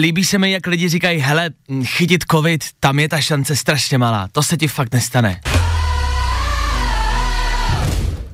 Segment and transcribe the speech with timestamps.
[0.00, 1.50] Líbí se mi, jak lidi říkají, hele,
[1.84, 5.40] chytit covid, tam je ta šance strašně malá, to se ti fakt nestane.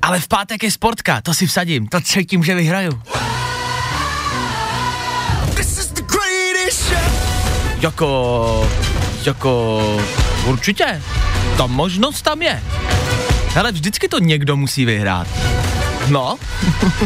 [0.01, 3.01] Ale v pátek je sportka, to si vsadím, to třetím, že vyhraju.
[7.81, 8.69] Jako,
[9.25, 9.81] jako,
[10.45, 11.01] určitě,
[11.57, 12.63] ta možnost tam je.
[13.47, 15.27] Hele, vždycky to někdo musí vyhrát.
[16.07, 16.37] No,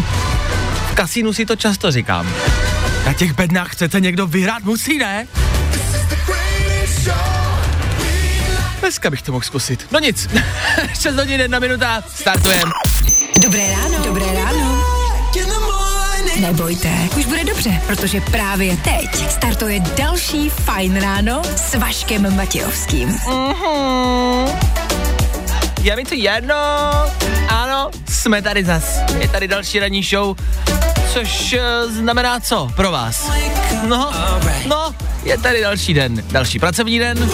[0.92, 2.34] v kasínu si to často říkám.
[3.08, 5.28] Na těch bednách chcete někdo vyhrát, musí, ne?
[8.80, 9.88] Dneska bych to mohl zkusit.
[9.92, 10.30] No nic,
[11.00, 12.72] 6 hodin, jedna minuta, startujeme.
[13.44, 14.00] Dobré ráno.
[14.04, 14.84] Dobré ráno.
[16.40, 23.10] Nebojte, už bude dobře, protože právě teď startuje další Fajn ráno s Vaškem Matějovským.
[23.10, 24.52] Mhm.
[25.82, 26.56] Je mi to jedno.
[27.48, 29.00] Ano, jsme tady zas.
[29.20, 30.36] Je tady další ranní show,
[31.18, 33.32] což uh, znamená co pro vás?
[33.88, 34.12] No,
[34.68, 37.18] no, je tady další den, další pracovní den.
[37.24, 37.32] Uh,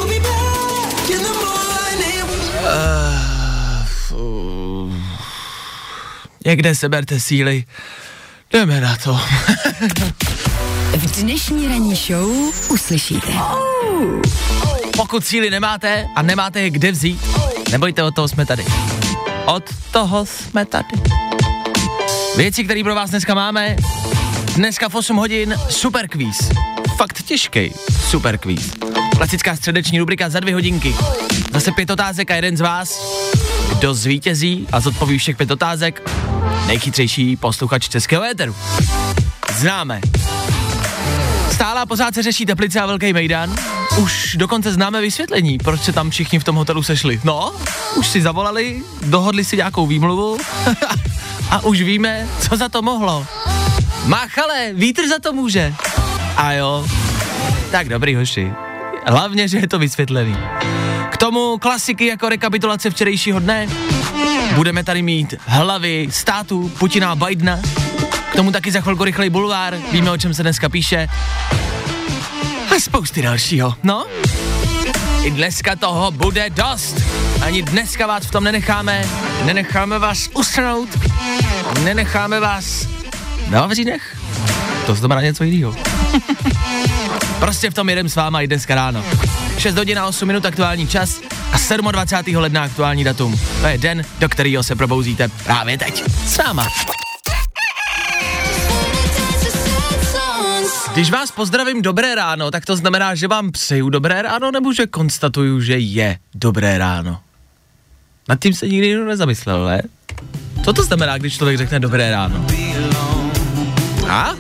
[6.46, 7.64] někde seberte síly,
[8.54, 9.20] jdeme na to.
[10.98, 12.32] V dnešní ranní show
[12.70, 13.32] uslyšíte.
[14.98, 17.22] Pokud síly nemáte a nemáte je kde vzít,
[17.72, 18.66] nebojte, od toho jsme tady.
[19.46, 21.33] Od toho jsme tady.
[22.38, 23.76] Věci, které pro vás dneska máme,
[24.56, 26.50] dneska v 8 hodin super kvíz.
[26.98, 27.74] Fakt těžký
[28.10, 28.74] super kvíz.
[29.18, 30.96] Klasická středeční rubrika za dvě hodinky.
[31.54, 33.00] Zase pět otázek a jeden z vás,
[33.70, 36.10] kdo zvítězí a zodpoví všech pět otázek,
[36.68, 38.56] nejchytřejší posluchač českého éteru.
[39.56, 40.02] Známe.
[41.52, 43.56] Stále a pořád se řeší Teplice a Velký Mejdan.
[43.98, 47.22] Už dokonce známe vysvětlení, proč se tam všichni v tom hotelu sešli.
[47.24, 47.54] No,
[47.96, 50.38] už si zavolali, dohodli si nějakou výmluvu
[51.54, 53.26] a už víme, co za to mohlo.
[54.06, 55.74] Máchale, vítr za to může.
[56.38, 56.86] A jo,
[57.72, 58.52] tak dobrý hoši.
[59.08, 60.38] Hlavně, že je to vysvětlený.
[61.10, 63.68] K tomu klasiky jako rekapitulace včerejšího dne.
[64.56, 67.60] Budeme tady mít hlavy států Putina a Bidena.
[68.32, 69.78] K tomu taky za chvilku rychlej bulvár.
[69.92, 71.08] Víme, o čem se dneska píše.
[72.76, 73.76] A spousty dalšího.
[73.84, 74.06] No,
[75.24, 76.96] i dneska toho bude dost.
[77.42, 79.06] Ani dneska vás v tom nenecháme.
[79.46, 80.90] Nenecháme vás usnout.
[81.82, 82.88] Nenecháme vás
[83.50, 84.18] na vavřínech.
[84.86, 85.76] To znamená něco jiného.
[87.40, 89.06] prostě v tom jedem s váma i dneska ráno.
[89.58, 92.36] 6 hodin a 8 minut aktuální čas a 27.
[92.38, 93.40] ledna aktuální datum.
[93.62, 96.04] To je den, do kterého se probouzíte právě teď.
[96.26, 96.68] S náma.
[100.94, 104.88] Když vás pozdravím dobré ráno, tak to znamená, že vám přeju dobré ráno, nebo že
[104.88, 107.20] konstatuju, že je dobré ráno?
[108.30, 109.82] Nad tím se nikdy nikdo nezamyslel, ne?
[110.64, 112.46] Co to znamená, když člověk řekne dobré ráno?
[114.10, 114.34] A?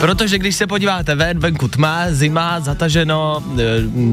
[0.00, 3.62] Protože když se podíváte ven, venku tma, zima, zataženo, e,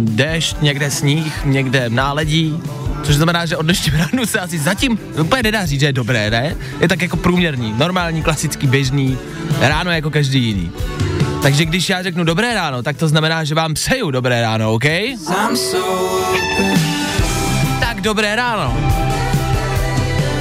[0.03, 2.59] déšť, někde sníh, někde náledí,
[3.03, 6.29] což znamená, že od dnešního ránu se asi zatím úplně nedá říct, že je dobré,
[6.29, 6.55] ne?
[6.81, 9.17] Je tak jako průměrný, normální, klasický, běžný,
[9.59, 10.71] ráno jako každý jiný.
[11.41, 14.85] Takže když já řeknu dobré ráno, tak to znamená, že vám přeju dobré ráno, OK?
[17.79, 18.77] Tak dobré ráno.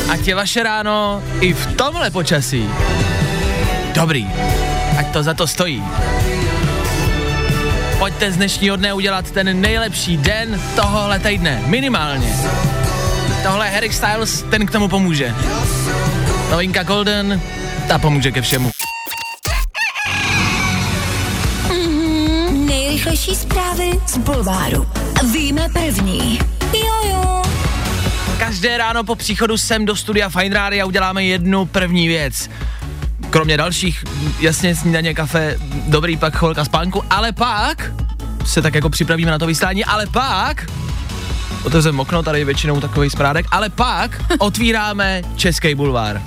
[0.08, 2.68] Ať je vaše ráno i v tomhle počasí.
[3.94, 4.26] Dobrý.
[4.98, 5.82] Ať to za to stojí.
[7.98, 11.62] Pojďte z dnešního dne udělat ten nejlepší den tohohle týdne.
[11.66, 12.36] Minimálně.
[13.42, 15.34] Tohle Harry Styles, ten k tomu pomůže.
[16.50, 17.40] Novinka Golden,
[17.88, 18.70] ta pomůže ke všemu.
[22.50, 24.86] Nejrychlejší zprávy z Bulváru.
[25.32, 26.38] Víme první.
[26.72, 27.45] Jojo.
[28.46, 32.50] Každé ráno po příchodu sem do studia Fine Rádia uděláme jednu první věc.
[33.30, 34.04] Kromě dalších,
[34.40, 35.56] jasně snídaně, kafe,
[35.86, 37.92] dobrý pak chvilka spánku, ale pak
[38.44, 40.66] se tak jako připravíme na to vysílání, ale pak
[41.64, 46.22] otevřeme okno, tady je většinou takový sprádek, ale pak otvíráme Český bulvár.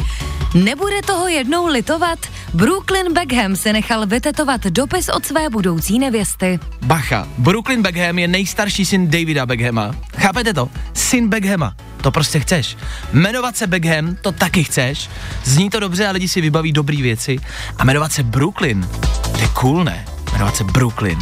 [0.54, 2.20] Nebude toho jednou litovat?
[2.54, 6.60] Brooklyn Beckham se nechal vytetovat dopis od své budoucí nevěsty.
[6.82, 9.96] Bacha, Brooklyn Beckham je nejstarší syn Davida Beckhama.
[10.18, 10.70] Chápete to?
[10.94, 11.76] Syn Beckhama.
[12.02, 12.78] To prostě chceš.
[13.14, 15.10] Jmenovat se Beckham, to taky chceš.
[15.44, 17.38] Zní to dobře a lidi si vybaví dobrý věci.
[17.78, 18.90] A jmenovat se Brooklyn,
[19.32, 20.06] to je cool, ne?
[20.32, 21.20] Jmenovat se Brooklyn.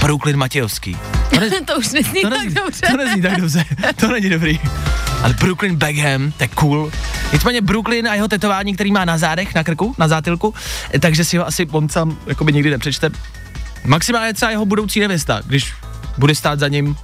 [0.00, 0.96] Brooklyn Matějovský.
[1.30, 2.86] To, ne, to už nezní to, tak nezní, dobře.
[2.90, 3.64] to nezní tak dobře,
[4.00, 4.60] to není dobrý.
[5.22, 6.92] Ale Brooklyn Beckham, to je cool.
[7.32, 10.54] Nicméně Brooklyn a jeho tetování, který má na zádech, na krku, na zátylku,
[10.94, 13.10] eh, takže si ho asi on sám jakoby nikdy nepřečte.
[13.84, 15.72] Maximálně třeba jeho budoucí nevěsta, když
[16.18, 16.96] bude stát za ním.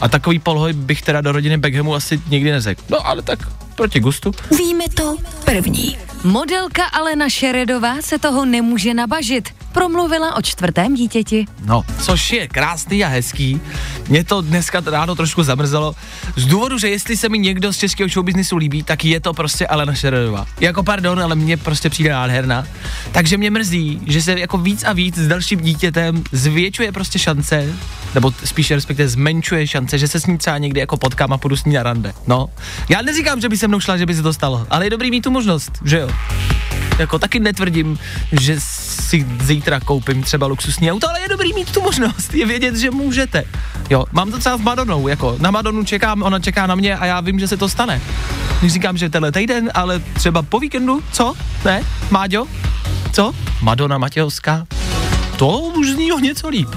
[0.00, 2.82] A takový polhoj bych teda do rodiny Beckhamu asi nikdy neřekl.
[2.88, 3.38] No ale tak
[3.74, 4.32] proti gustu.
[4.58, 5.96] Víme to první.
[6.24, 9.48] Modelka Alena Šeredová se toho nemůže nabažit.
[9.76, 11.46] Promluvila o čtvrtém dítěti.
[11.64, 13.60] No, což je krásný a hezký.
[14.08, 15.94] Mě to dneska ráno trošku zamrzelo.
[16.36, 19.66] Z důvodu, že jestli se mi někdo z českého showbiznisu líbí, tak je to prostě
[19.66, 20.46] Alena Šeredová.
[20.60, 22.66] Jako pardon, ale mě prostě přijde nádherná.
[23.12, 27.72] Takže mě mrzí, že se jako víc a víc s dalším dítětem zvětšuje prostě šance,
[28.14, 31.56] nebo spíše respektive zmenšuje šance, že se s ní třeba někdy jako potkám a půjdu
[31.56, 32.12] s ní na rande.
[32.26, 32.48] No,
[32.88, 35.10] já neříkám, že by se mnou šla, že by se to stalo, ale je dobrý
[35.10, 36.08] mít tu možnost, že jo.
[36.98, 37.98] Jako taky netvrdím,
[38.32, 39.26] že si
[39.66, 43.44] zítra koupím třeba luxusní auto, ale je dobrý mít tu možnost, je vědět, že můžete.
[43.90, 47.06] Jo, mám to třeba s Madonou, jako na Madonu čekám, ona čeká na mě a
[47.06, 48.00] já vím, že se to stane.
[48.60, 51.34] Když říkám, že tenhle týden, ale třeba po víkendu, co?
[51.64, 51.82] Ne?
[52.10, 52.46] Máďo?
[53.12, 53.32] Co?
[53.62, 54.66] Madonna Matějovská?
[55.36, 56.68] To už zní o něco líp.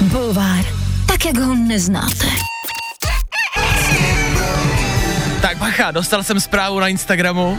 [0.00, 0.64] Bulvár,
[1.06, 2.26] tak jak ho neznáte.
[5.42, 7.58] Tak bacha, dostal jsem zprávu na Instagramu.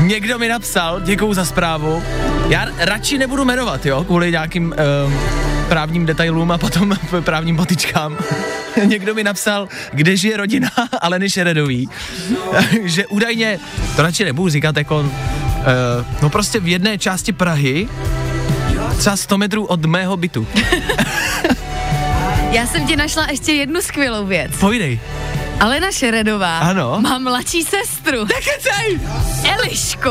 [0.00, 2.02] Někdo mi napsal, děkuju za zprávu.
[2.48, 4.74] Já radši nebudu jmenovat, jo, kvůli nějakým
[5.06, 5.20] um,
[5.68, 8.18] právním detailům a potom právním potičkám.
[8.84, 10.68] Někdo mi napsal, kde žije rodina
[11.00, 11.88] Aleny Šeredový,
[12.84, 13.58] že údajně,
[13.96, 15.06] to radši nebudu říkat jako, uh,
[16.22, 17.88] no prostě v jedné části Prahy,
[18.98, 20.46] třeba 100 metrů od mého bytu.
[22.50, 24.52] Já jsem ti našla ještě jednu skvělou věc.
[24.60, 25.00] Pojdej.
[25.60, 27.00] Alena Šeredová Ano.
[27.00, 28.24] má mladší sestru.
[28.34, 29.00] Nekecej!
[29.44, 30.10] Elišku.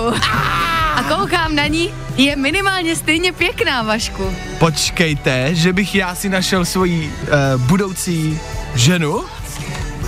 [0.95, 4.33] A koukám na ní, je minimálně stejně pěkná, Vašku.
[4.59, 7.13] Počkejte, že bych já si našel svoji
[7.55, 8.39] uh, budoucí
[8.75, 9.23] ženu?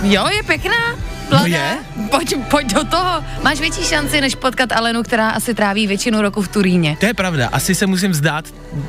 [0.02, 0.96] Jo, je pěkná.
[1.30, 1.76] No je.
[2.10, 3.24] Pojď, pojď do toho.
[3.42, 6.96] Máš větší šanci, než potkat Alenu, která asi tráví většinu roku v Turíně.
[7.00, 8.44] To je pravda, asi se musím vzdát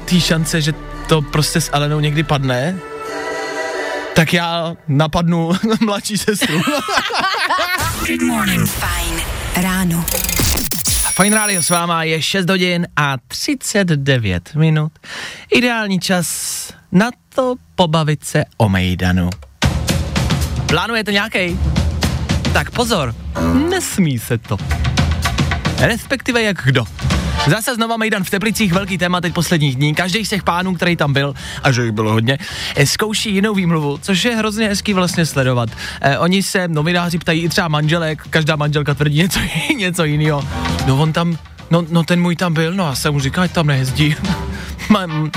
[0.05, 0.73] té šance, že
[1.07, 2.79] to prostě s Alenou někdy padne.
[4.15, 5.51] Tak já napadnu
[5.85, 6.61] mladší sestru.
[8.67, 9.21] Fajn
[9.55, 10.05] ráno.
[11.21, 14.91] Fine Radio s váma je 6 hodin a 39 minut.
[15.55, 16.27] Ideální čas
[16.91, 19.29] na to pobavit se o Mejdanu.
[20.65, 21.59] Plánujete nějaký?
[22.53, 23.15] Tak pozor,
[23.69, 24.57] nesmí se to.
[25.77, 26.85] Respektive jak kdo.
[27.47, 29.95] Zase znova Mejdan v Teplicích, velký téma teď posledních dní.
[29.95, 31.33] Každý z těch pánů, který tam byl,
[31.63, 32.37] a že jich bylo hodně,
[32.75, 35.69] eh, zkouší jinou výmluvu, což je hrozně hezký vlastně sledovat.
[36.01, 39.39] Eh, oni se novináři ptají i třeba manželek, každá manželka tvrdí něco,
[39.77, 40.47] něco jiného.
[40.87, 41.37] No on tam,
[41.71, 44.15] no, no ten můj tam byl, no a jsem mu říkal, ať tam nejezdí.
[44.89, 45.31] Man,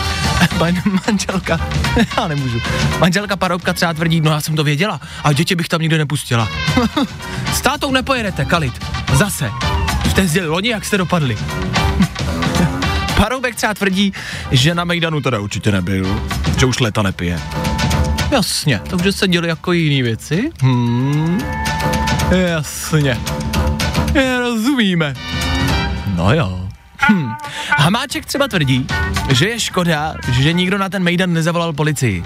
[0.58, 0.74] man,
[1.06, 1.60] manželka,
[2.16, 2.60] já nemůžu.
[2.98, 6.48] Manželka Paroubka třeba tvrdí, no já jsem to věděla a děti bych tam nikdy nepustila.
[7.52, 8.84] S tátou nepojedete, Kalit.
[9.12, 9.50] Zase.
[10.14, 11.38] Jste jezdili loni, jak jste dopadli.
[13.16, 14.12] Paroubek třeba tvrdí,
[14.50, 16.20] že na Mejdanu teda určitě nebyl,
[16.58, 17.40] že už leta nepije.
[18.30, 20.50] Jasně, takže se děli jako jiný věci.
[20.60, 21.40] Hmm,
[22.30, 23.18] jasně.
[24.14, 25.14] Je, rozumíme.
[26.16, 26.68] No jo.
[27.10, 27.32] Hm.
[27.78, 28.86] Hamáček třeba tvrdí,
[29.30, 32.24] že je škoda, že nikdo na ten Mejdan nezavolal policii.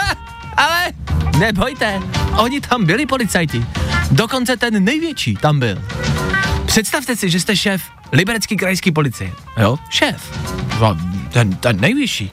[0.00, 0.14] Ha,
[0.56, 0.92] ale
[1.38, 2.00] nebojte,
[2.36, 3.66] oni tam byli policajti.
[4.10, 5.82] Dokonce ten největší tam byl.
[6.76, 9.32] Představte si, že jste šéf Liberecký krajský policie.
[9.56, 9.78] Jo?
[9.90, 10.38] Šéf.
[10.80, 10.96] No,
[11.32, 12.30] Ten, ten nejvyšší.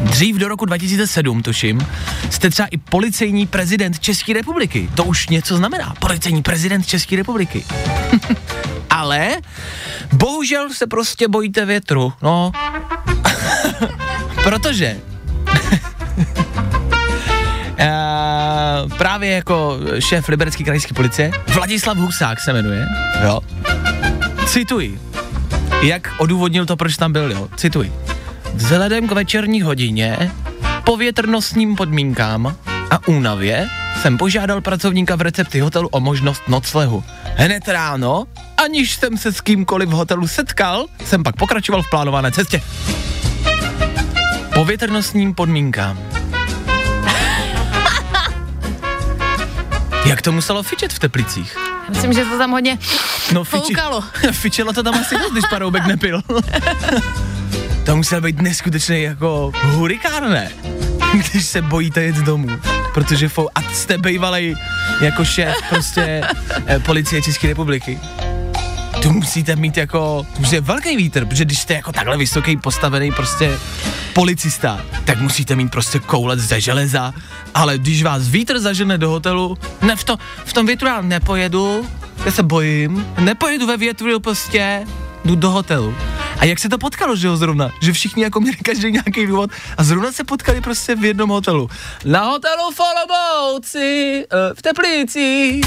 [0.00, 1.86] Dřív do roku 2007, tuším,
[2.30, 4.90] jste třeba i policejní prezident České republiky.
[4.94, 5.94] To už něco znamená.
[5.98, 7.64] Policejní prezident České republiky.
[8.90, 9.36] Ale
[10.12, 12.52] bohužel se prostě bojíte větru, no.
[14.42, 15.00] Protože
[17.80, 22.86] Uh, právě jako šéf Liberecké krajské policie, Vladislav Husák se jmenuje,
[23.22, 23.40] jo.
[24.46, 25.00] Cituji,
[25.82, 27.48] jak odůvodnil to, proč tam byl, jo.
[27.56, 27.92] Cituji.
[28.54, 30.30] Vzhledem k večerní hodině,
[30.84, 32.56] povětrnostním podmínkám
[32.90, 33.68] a únavě
[34.02, 37.04] jsem požádal pracovníka v recepci hotelu o možnost noclehu.
[37.36, 38.24] Hned ráno,
[38.64, 42.62] aniž jsem se s kýmkoliv v hotelu setkal, jsem pak pokračoval v plánované cestě.
[44.54, 46.15] Povětrnostním podmínkám.
[50.06, 51.56] Jak to muselo fičet v Teplicích?
[51.90, 52.78] Myslím, že to tam hodně
[53.32, 54.04] No fiči, foukalo.
[54.32, 56.22] fičelo to tam asi dost, když paroubek nepil.
[57.86, 60.50] to musel být neskutečný jako hurikán, ne?
[61.12, 62.48] Když se bojíte jet domů,
[62.94, 64.56] protože fou, a jste bejvalej
[65.00, 66.22] jako šéf prostě
[66.66, 68.00] eh, policie České republiky.
[69.02, 72.56] To musíte mít jako, to musí být velký vítr, protože když jste jako takhle vysoký,
[72.56, 73.58] postavený prostě
[74.16, 77.14] policista, tak musíte mít prostě koulec ze železa,
[77.54, 81.88] ale když vás vítr zažene do hotelu, ne v, to, v tom větru já nepojedu,
[82.24, 84.86] já se bojím, nepojedu ve větru prostě,
[85.24, 85.94] jdu do hotelu.
[86.38, 87.70] A jak se to potkalo, že jo, zrovna?
[87.82, 91.68] Že všichni jako měli každý nějaký důvod a zrovna se potkali prostě v jednom hotelu.
[92.04, 95.60] Na hotelu v Olomouci, uh, v Teplici.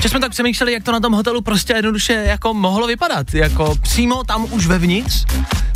[0.00, 3.34] Ještě jsme tak přemýšleli, jak to na tom hotelu prostě jednoduše jako mohlo vypadat.
[3.34, 5.24] Jako přímo tam už vevnitř,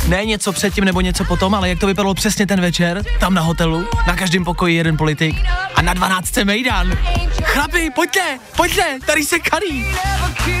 [0.07, 3.41] ne něco předtím nebo něco potom, ale jak to vypadalo přesně ten večer, tam na
[3.41, 5.35] hotelu, na každém pokoji jeden politik
[5.75, 6.37] a na 12.
[6.43, 6.97] mejdan.
[7.43, 9.85] Chlapi, pojďte, pojďte, tady se kadí.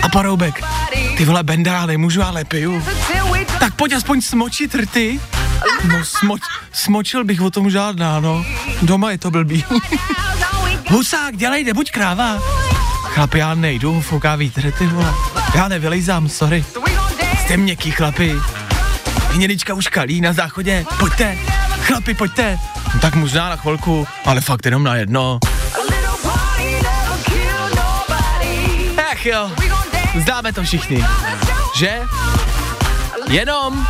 [0.01, 0.63] A paroubek,
[1.17, 2.83] ty vole benda, nemůžu, ale piju.
[3.59, 5.19] Tak pojď aspoň smočit rty.
[5.87, 6.41] No smoč,
[6.73, 8.45] smočil bych o tom žádná, no.
[8.81, 9.63] Doma je to blbý.
[10.89, 12.64] Husák, dělejte, buď kráva.
[13.15, 15.13] Chlapi, já nejdu, fouká vítr, ty vole.
[15.55, 16.65] Já nevylejzám, sorry.
[17.39, 18.35] Jste měkký, chlapi.
[19.31, 20.85] Hnědička už kalí na záchodě.
[20.99, 21.37] Pojďte,
[21.81, 22.59] chlapi, pojďte.
[22.93, 25.39] No, tak možná na chvilku, ale fakt jenom na jedno.
[29.11, 29.51] Ach jo,
[30.21, 31.05] zdáme to všichni.
[31.77, 32.01] Že?
[33.29, 33.87] Jenom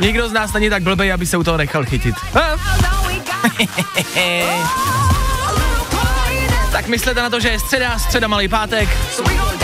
[0.00, 2.14] nikdo z nás není tak blbej, aby se u toho nechal chytit.
[6.76, 8.88] tak myslete na to, že je středa, středa malý pátek,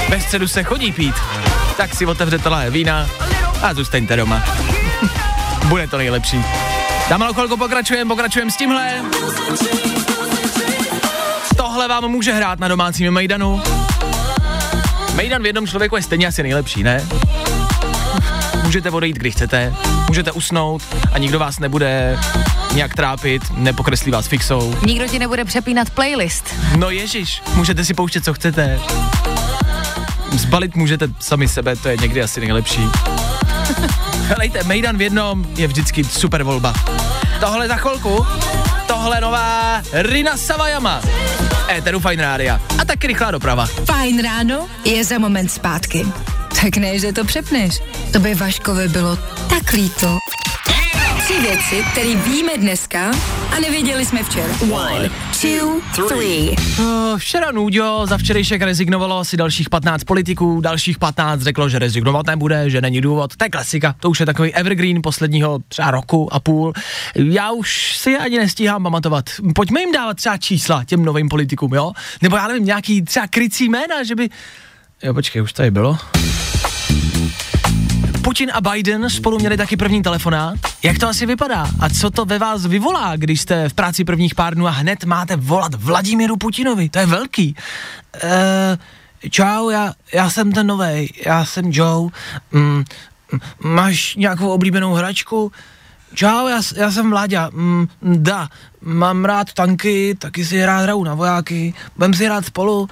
[0.09, 1.14] ve středu se chodí pít,
[1.76, 3.07] tak si otevřete lahé vína
[3.62, 4.42] a zůstaňte doma.
[5.69, 6.45] Bude to nejlepší.
[7.09, 9.02] Za malou chvilku pokračujeme, pokračujeme s tímhle.
[11.57, 13.62] Tohle vám může hrát na domácím Mejdanu.
[15.14, 17.09] Mejdan v jednom člověku je stejně asi nejlepší, ne?
[18.62, 19.75] Můžete odejít, kdy chcete,
[20.09, 20.83] můžete usnout
[21.13, 22.19] a nikdo vás nebude
[22.75, 24.75] nějak trápit, nepokreslí vás fixou.
[24.87, 26.55] Nikdo ti nebude přepínat playlist.
[26.77, 28.81] No ježiš, můžete si pouštět, co chcete.
[30.33, 32.81] Zbalit můžete sami sebe, to je někdy asi nejlepší.
[34.27, 36.75] Helejte, Mejdan v jednom je vždycky super volba.
[37.41, 38.27] Tohle za chvilku,
[38.87, 41.01] tohle nová Rina Savajama.
[41.77, 42.61] Éteru Fine Rádia.
[42.79, 43.67] A taky rychlá doprava.
[43.67, 46.07] Fajn ráno je za moment zpátky.
[46.61, 47.81] Tak ne, že to přepneš.
[48.13, 49.17] To by Vaškovi bylo
[49.49, 50.19] tak líto.
[51.19, 53.11] Tři věci, které víme dneska
[53.57, 54.55] a nevěděli jsme včera.
[54.73, 55.11] One,
[55.43, 56.57] two, three.
[56.79, 62.27] Uh, včera Nuďo za včerejšek rezignovalo asi dalších 15 politiků, dalších 15 řeklo, že rezignovat
[62.27, 63.37] nebude, že není důvod.
[63.37, 66.73] To je klasika, to už je takový evergreen posledního třeba roku a půl.
[67.15, 69.31] Já už si je ani nestíhám pamatovat.
[69.55, 71.93] Pojďme jim dávat třeba čísla těm novým politikům, jo?
[72.23, 74.31] Nebo já nevím, nějaký třeba krycí jména, že by...
[75.03, 75.99] Jo, počkej, už tady bylo.
[78.25, 80.55] Putin a Biden spolu měli taky první telefonát.
[80.83, 81.67] Jak to asi vypadá?
[81.81, 85.05] A co to ve vás vyvolá, když jste v práci prvních pár dnů a hned
[85.05, 86.89] máte volat Vladimíru Putinovi?
[86.89, 87.57] To je velký.
[88.25, 88.31] Uh,
[89.31, 92.11] čau, já, já jsem ten novej, já jsem Joe.
[92.53, 92.85] Mm,
[93.65, 95.53] máš nějakou oblíbenou hračku?
[96.15, 97.51] Čau, já, já jsem Vláďa.
[97.53, 98.49] Mm, da,
[98.83, 101.75] mám rád tanky, taky si rád hraju na vojáky.
[101.97, 102.89] Budem si hrát spolu.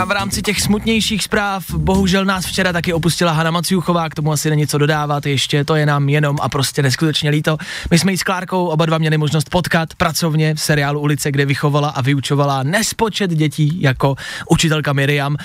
[0.00, 4.32] A v rámci těch smutnějších zpráv, bohužel nás včera taky opustila Hana Maciuchová, k tomu
[4.32, 7.56] asi není co dodávat ještě, to je nám jenom a prostě neskutečně líto.
[7.90, 11.46] My jsme jí s Klárkou oba dva měli možnost potkat pracovně v seriálu Ulice, kde
[11.46, 14.14] vychovala a vyučovala nespočet dětí jako
[14.50, 15.36] učitelka Miriam.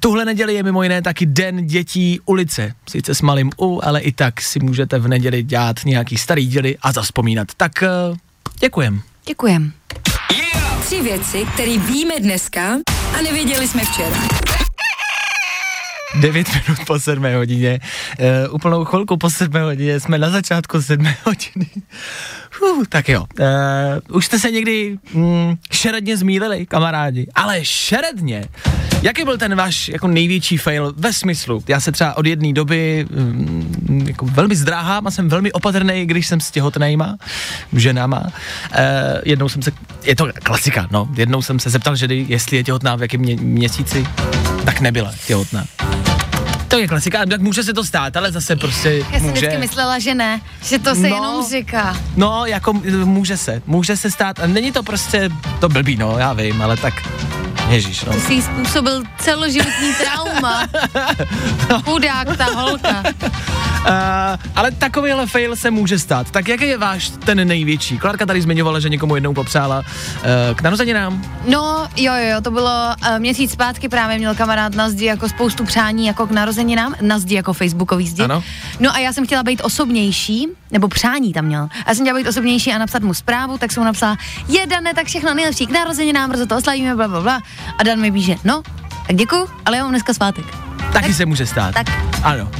[0.00, 2.74] Tuhle neděli je mimo jiné taky Den dětí ulice.
[2.88, 6.76] Sice s malým U, ale i tak si můžete v neděli dělat nějaký starý díly
[6.82, 7.48] a zaspomínat.
[7.56, 7.72] Tak
[8.10, 8.16] uh,
[8.60, 9.02] děkujem.
[9.26, 9.72] Děkujem.
[10.80, 12.60] Tři věci, které víme dneska
[13.12, 14.43] a nevěděli jsme včera.
[16.20, 17.80] 9 minut po 7 hodině,
[18.48, 21.70] uh, úplnou chvilku po 7 hodině, jsme na začátku 7 hodiny.
[22.62, 28.44] Uh, tak jo, uh, už jste se někdy mm, šeredně zmílili, kamarádi, ale šeredně.
[29.02, 31.64] Jaký byl ten váš jako největší fail ve smyslu?
[31.68, 36.26] Já se třeba od jedné doby um, jako velmi zdráhám a jsem velmi opatrný, když
[36.26, 37.16] jsem s těhotnýma
[37.72, 38.20] ženama.
[38.20, 38.30] Uh,
[39.24, 39.72] jednou jsem se,
[40.04, 43.36] je to klasika, no, jednou jsem se zeptal ženy, jestli je těhotná v jakém mě,
[43.36, 44.06] měsíci,
[44.64, 45.64] tak nebyla těhotná.
[46.68, 49.32] To je klasika, tak může se to stát, ale zase prostě Já jsem může.
[49.32, 51.06] vždycky myslela, že ne, že to se No.
[51.16, 51.96] jenom říká.
[52.16, 55.30] No, jako m, může se, může se stát, a není to prostě,
[55.60, 56.94] to blbý, no, já vím, ale tak,
[57.68, 58.12] ježíš, no.
[58.12, 60.66] Ty jsi způsobil celoživotní trauma.
[61.84, 63.02] Chudák ta holka.
[64.56, 66.30] ale takovýhle fail se může stát.
[66.30, 67.98] Tak jaký je váš ten největší?
[67.98, 69.84] Klárka tady zmiňovala, že někomu jednou popřála uh,
[70.56, 71.22] k narozeninám.
[71.48, 72.70] No, jo, jo, jo, to bylo
[73.10, 76.53] uh, měsíc zpátky právě měl kamarád na zdi jako spoustu přání jako k narozeninám,
[77.00, 78.22] na zdi jako facebookový zdi.
[78.22, 78.42] Ano.
[78.80, 81.62] No a já jsem chtěla být osobnější, nebo přání tam měl.
[81.62, 84.16] A já jsem chtěla být osobnější a napsat mu zprávu, tak jsem mu napsala,
[84.48, 87.40] je Dane, tak všechno nejlepší k narozeninám, brzo to oslavíme, bla, bla, bla.
[87.78, 88.62] A Dan mi píše, no,
[89.06, 90.44] tak děkuju, ale já mám dneska svátek.
[90.92, 91.74] Taky tak, se může stát.
[91.74, 91.86] Tak.
[92.22, 92.50] Ano.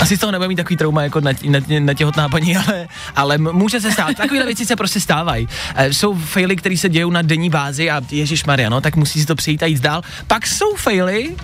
[0.00, 3.38] Asi z toho nebude mít takový trauma jako na, na, na těhotná paní, ale, ale
[3.38, 4.16] může se stát.
[4.16, 5.48] Takové věci se prostě stávají.
[5.74, 9.20] E, jsou faily, které se dějou na denní bázi a Ježíš Maria, no, tak musí
[9.20, 10.02] si to přijít a jít dál.
[10.26, 11.36] Pak jsou faily,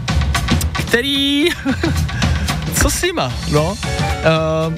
[0.91, 1.45] který...
[2.83, 3.71] Co s nima, no?
[3.71, 4.75] Uh,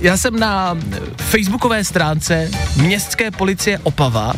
[0.00, 0.78] já jsem na
[1.16, 4.32] facebookové stránce městské policie Opava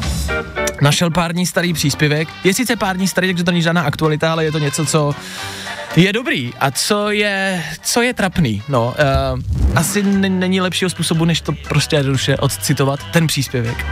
[0.80, 2.28] našel pár dní starý příspěvek.
[2.44, 5.14] Je sice pár dní starý, takže to není žádná aktualita, ale je to něco, co
[5.96, 6.52] je dobrý.
[6.60, 8.62] A co je, co je trapný?
[8.68, 8.94] No,
[9.34, 9.40] uh,
[9.74, 13.86] asi n- není lepšího způsobu, než to prostě jednoduše odcitovat, ten příspěvek.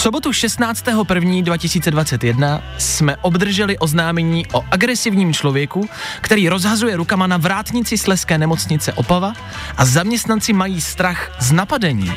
[0.00, 5.88] Sobotu 16.1.2021 jsme obdrželi oznámení o agresivním člověku,
[6.20, 9.32] který rozhazuje rukama na vrátnici Sleské nemocnice Opava
[9.76, 12.12] a zaměstnanci mají strach z napadení.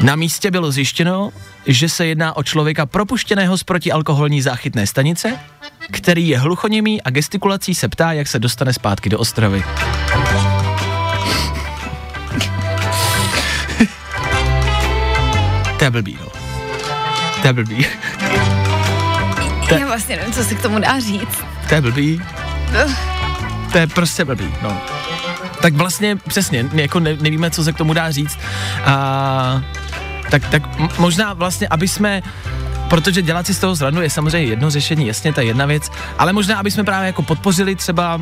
[0.00, 1.30] Na místě bylo zjištěno,
[1.66, 5.38] že se jedná o člověka propuštěného z protialkoholní záchytné stanice,
[5.92, 9.64] který je hluchoněmý a gestikulací se ptá, jak se dostane zpátky do Ostravy.
[15.78, 16.45] to je blbý, no.
[17.46, 17.86] To je blbý.
[19.68, 19.74] To...
[19.78, 21.44] Já vlastně nevím, co se k tomu dá říct.
[21.68, 22.22] To je blbý.
[23.72, 24.80] To je prostě blbý, no.
[25.62, 28.38] Tak vlastně přesně, jako ne, nevíme, co se k tomu dá říct.
[28.84, 29.62] A
[30.30, 30.62] tak, tak
[30.98, 32.22] možná vlastně, aby jsme
[32.88, 36.32] protože dělat si z toho zradu je samozřejmě jedno řešení, jasně, ta jedna věc, ale
[36.32, 38.20] možná, aby jsme právě jako podpořili třeba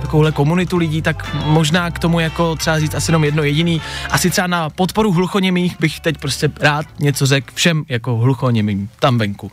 [0.00, 3.82] takovouhle komunitu lidí, tak možná k tomu jako třeba říct asi jenom jedno jediný.
[4.10, 9.18] Asi třeba na podporu hluchoněmých bych teď prostě rád něco řekl všem jako hluchoněmým tam
[9.18, 9.52] venku.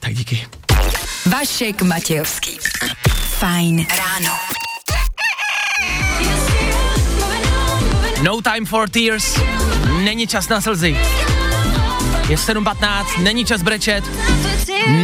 [0.00, 0.46] Tak díky.
[1.26, 2.58] Vašek Matějovský.
[3.38, 4.36] Fajn ráno.
[8.22, 9.40] No time for tears.
[10.04, 10.96] Není čas na slzy.
[12.28, 14.04] Je 7.15, není čas brečet.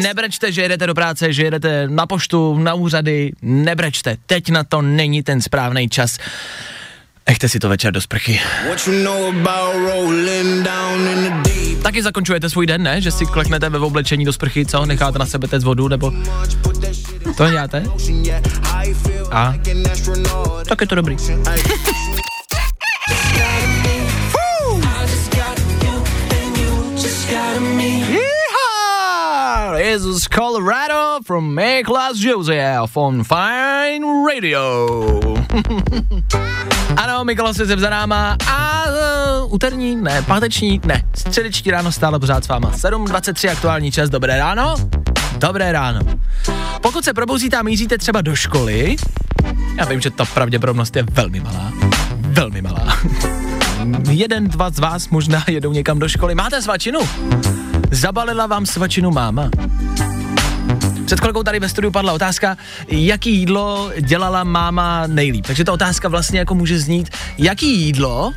[0.02, 3.32] Nebrečte, že jedete do práce, že jedete na poštu, na úřady.
[3.42, 4.16] Nebrečte.
[4.26, 6.18] Teď na to není ten správný čas.
[7.28, 8.40] Nechte si to večer do sprchy.
[11.82, 13.00] Taky zakončujete svůj den, ne?
[13.00, 14.86] Že si kleknete ve oblečení do sprchy, co?
[14.86, 16.12] Necháte na sebe tec vodu, nebo...
[17.36, 17.84] To děláte?
[19.30, 19.54] A?
[20.68, 21.16] Tak je to dobrý.
[29.96, 34.88] Jesus Colorado from Miklas Joseph on Fine Radio.
[36.96, 42.44] ano, Mikolas je za náma a uh, úterní, ne, páteční, ne, středeční ráno stále pořád
[42.44, 42.70] s váma.
[42.70, 44.74] 7.23 aktuální čas, dobré ráno.
[45.38, 46.00] Dobré ráno.
[46.82, 48.96] Pokud se probouzíte a míříte třeba do školy,
[49.78, 51.72] já vím, že ta pravděpodobnost je velmi malá.
[52.18, 52.98] Velmi malá.
[54.10, 56.34] Jeden, dva z vás možná jedou někam do školy.
[56.34, 57.00] Máte svačinu?
[57.90, 59.50] Zabalila vám svačinu máma?
[61.06, 62.56] Před chvilkou tady ve studiu padla otázka,
[62.88, 65.46] jaký jídlo dělala máma nejlíp.
[65.46, 68.32] Takže ta otázka vlastně jako může znít, jaký jídlo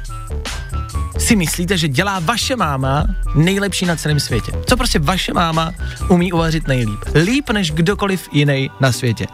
[1.17, 4.51] si myslíte, že dělá vaše máma nejlepší na celém světě?
[4.65, 5.71] Co prostě vaše máma
[6.07, 6.99] umí uvařit nejlíp?
[7.23, 9.27] Líp než kdokoliv jiný na světě.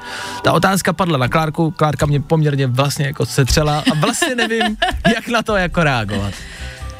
[0.43, 4.77] Ta otázka padla na Klárku, Klárka mě poměrně vlastně jako setřela a vlastně nevím,
[5.15, 6.33] jak na to jako reagovat.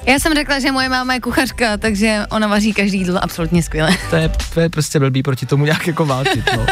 [0.06, 3.98] Já jsem řekla, že moje máma je kuchařka, takže ona vaří každý jídlo absolutně skvěle.
[4.10, 6.66] To je, to je prostě blbý proti tomu nějak jako válčit, no.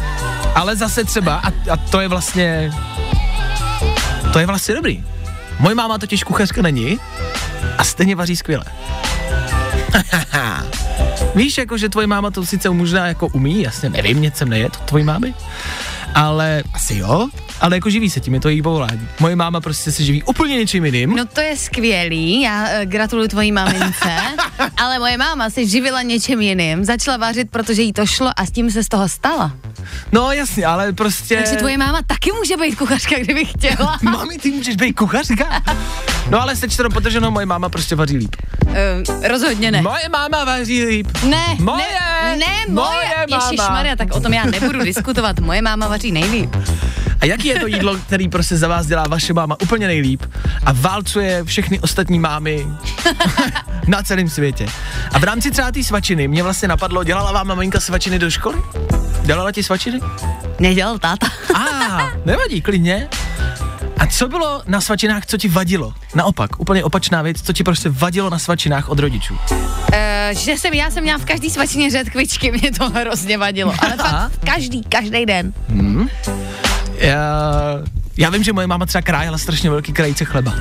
[0.54, 2.72] Ale zase třeba, a, a to je vlastně,
[4.32, 5.04] to je vlastně dobrý.
[5.58, 6.98] Moje máma totiž kuchařka není
[7.78, 8.64] a stejně vaří skvěle.
[11.34, 14.78] Víš, jako, že tvoje máma to sice možná jako umí, jasně nevím, něco neje to
[14.78, 15.34] tvojí mámy,
[16.16, 17.28] ale asi jo,
[17.60, 19.08] ale jako živí se tím, je to její povolání.
[19.20, 21.16] Moje máma prostě se živí úplně něčím jiným.
[21.16, 24.16] No to je skvělý, já uh, gratuluju tvojí mamince,
[24.76, 28.50] ale moje máma se živila něčím jiným, začala vařit, protože jí to šlo a s
[28.50, 29.52] tím se z toho stala.
[30.12, 31.36] No jasně, ale prostě...
[31.36, 33.98] Takže tvoje máma taky může být kuchařka, kdyby chtěla.
[34.02, 35.62] Mami, ty můžeš být kuchařka?
[36.30, 38.36] No ale se čtvrtou podrženo, moje máma prostě vaří líp.
[38.66, 39.82] Uh, rozhodně ne.
[39.82, 41.08] Moje máma vaří líp.
[41.24, 41.84] Ne, moje,
[42.24, 42.98] ne, ne moje.
[43.28, 43.68] moje máma.
[43.68, 45.40] Maria, tak o tom já nebudu diskutovat.
[45.40, 46.56] Moje máma vaří nejlíp.
[47.20, 50.22] A jaký je to jídlo, který prostě za vás dělá vaše máma úplně nejlíp
[50.64, 52.66] a válcuje všechny ostatní mámy
[53.86, 54.66] na celém světě.
[55.12, 58.62] A v rámci třeba té svačiny mě vlastně napadlo, dělala vám maminka svačiny do školy?
[59.22, 60.00] Dělala ti svačiny?
[60.60, 61.26] Nedělal táta.
[61.54, 63.08] A, ah, nevadí, klidně.
[63.98, 65.94] A co bylo na svačinách, co ti vadilo?
[66.14, 69.34] Naopak, úplně opačná věc, co ti prostě vadilo na svačinách od rodičů.
[69.34, 69.58] Uh,
[70.30, 73.74] že jsem, já jsem měla v každý svačině řetkvičky, mě to hrozně vadilo.
[73.78, 75.52] Ale fakt každý, každý den.
[75.68, 76.08] Hmm.
[76.98, 77.22] Já,
[78.16, 80.54] já vím, že moje máma třeba krájela strašně velký krajíce chleba.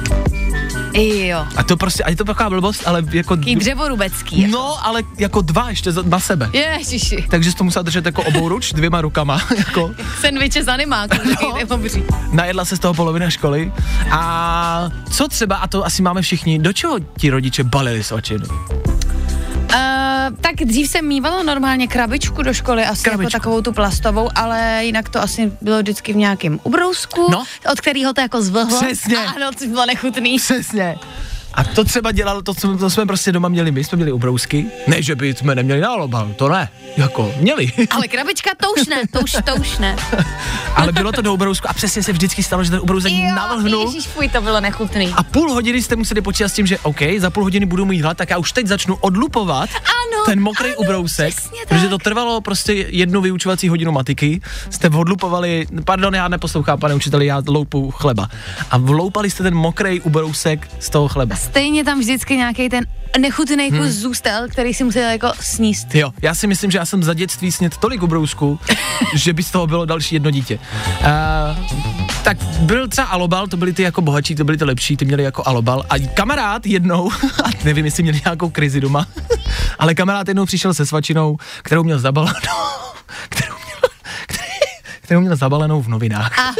[1.02, 1.46] Jo.
[1.56, 3.38] A to prostě, a je to taková blbost, ale jako...
[3.38, 4.42] Ký dřevorubecký.
[4.42, 4.54] Jako.
[4.54, 6.50] No, ale jako dva ještě za, na sebe.
[6.54, 7.26] Ježiši.
[7.30, 9.42] Takže jsi to musela držet jako obou ruč, dvěma rukama.
[9.58, 9.92] Jako.
[10.22, 11.18] Sandviče z animáku,
[11.70, 11.78] no.
[12.32, 13.72] Najedla se z toho polovina školy.
[14.12, 18.46] A co třeba, a to asi máme všichni, do čeho ti rodiče balili svačinu?
[18.46, 20.05] Uh,
[20.42, 23.22] tak dřív jsem mývala normálně krabičku do školy, asi jako krabičku.
[23.22, 27.44] jako takovou tu plastovou, ale jinak to asi bylo vždycky v nějakém ubrousku, no.
[27.72, 28.82] od kterého to jako zvlhlo.
[28.82, 29.18] Přesně.
[29.18, 30.38] Ano, to bylo nechutný.
[30.38, 30.98] Přesně.
[31.56, 34.66] A to třeba dělal, to, co, to jsme prostě doma měli my, jsme měli ubrousky.
[34.88, 37.72] Ne, že by jsme neměli na lobal, to ne, jako měli.
[37.90, 39.96] Ale krabička to už ne, to už, to už ne.
[40.76, 43.86] Ale bylo to do ubrousku a přesně se vždycky stalo, že ten ubrousek navlhnul.
[43.86, 45.14] Ježiš, fuj, to bylo nechutný.
[45.16, 48.02] A půl hodiny jste museli počítat s tím, že OK, za půl hodiny budu mít
[48.02, 51.34] hlad, tak já už teď začnu odlupovat ano, ten mokrý ano, ubrousek,
[51.68, 54.42] protože to trvalo prostě jednu vyučovací hodinu matiky.
[54.70, 58.28] Jste odlupovali, pardon, já neposlouchám, pane učiteli, já loupu chleba.
[58.72, 61.36] A vloupali jste ten mokrý ubrousek z toho chleba.
[61.46, 62.86] Stejně tam vždycky nějaký ten
[63.20, 63.90] nechutný kus hmm.
[63.90, 65.96] zůstal, který si musel jako sníst.
[65.96, 68.60] Jo, já si myslím, že já jsem za dětství snět tolik ubrousků,
[69.16, 70.60] že by z toho bylo další jedno dítě.
[71.02, 71.08] Uh,
[72.24, 75.24] tak byl třeba alobal, to byly ty jako bohatší, to byly ty lepší, ty měli
[75.24, 75.86] jako alobal.
[75.90, 77.12] A kamarád jednou,
[77.44, 79.08] a nevím, jestli měli nějakou krizi doma,
[79.80, 82.34] ale kamarád jednou přišel se svačinou, kterou měl zabalenou,
[83.30, 83.75] kterou měl,
[85.06, 86.40] kterou měl zabalenou v novinách.
[86.40, 86.54] A,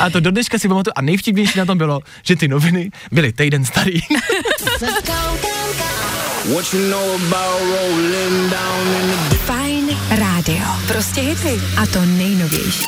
[0.02, 0.92] a to do dneška si pamatuju.
[0.96, 4.00] A nejvtipnější na tom bylo, že ty noviny byly týden starý.
[9.44, 10.64] Fajn rádio.
[10.86, 11.60] Prostě hity.
[11.82, 12.82] A to nejnovější.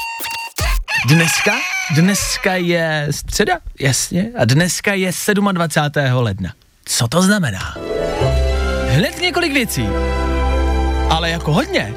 [1.08, 1.52] Dneska?
[1.94, 4.30] Dneska je středa, jasně.
[4.38, 5.10] A dneska je
[5.52, 6.16] 27.
[6.16, 6.52] ledna.
[6.84, 7.74] Co to znamená?
[8.88, 9.86] Hned několik věcí.
[11.10, 11.94] Ale jako hodně.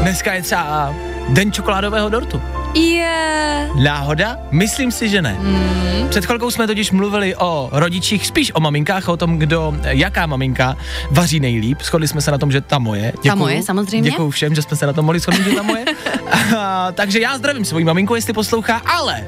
[0.00, 0.94] Dneska je třeba
[1.28, 2.42] den čokoládového dortu.
[2.74, 2.82] Je.
[2.82, 3.76] Yeah.
[3.76, 4.36] Náhoda?
[4.50, 5.36] Myslím si, že ne.
[5.40, 6.08] Mm.
[6.08, 10.76] Před chvilkou jsme totiž mluvili o rodičích, spíš o maminkách, o tom, kdo, jaká maminka
[11.10, 11.82] vaří nejlíp.
[11.82, 13.12] Shodli jsme se na tom, že ta moje.
[13.12, 14.10] Děkuju, ta moje, samozřejmě.
[14.10, 15.84] Děkuju všem, že jsme se na tom mohli shodnout, že ta moje.
[16.58, 19.24] a, takže já zdravím svoji maminku, jestli poslouchá, ale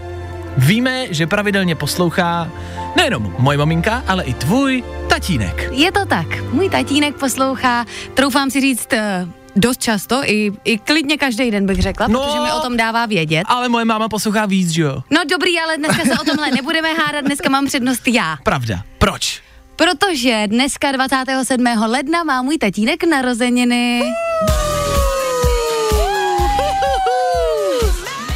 [0.57, 2.49] víme, že pravidelně poslouchá
[2.97, 5.69] nejenom moje maminka, ale i tvůj tatínek.
[5.73, 6.53] Je to tak.
[6.53, 9.27] Můj tatínek poslouchá, troufám si říct, eh,
[9.57, 13.07] Dost často, i, i klidně každý den bych řekla, no, protože mi o tom dává
[13.07, 13.45] vědět.
[13.47, 15.03] Ale moje máma poslouchá víc, že jo?
[15.11, 18.37] No dobrý, ale dneska se o tomhle nebudeme hádat, dneska mám přednost já.
[18.43, 18.83] Pravda.
[18.99, 19.41] Proč?
[19.77, 21.65] Protože dneska 27.
[21.87, 24.03] ledna má můj tatínek narozeniny.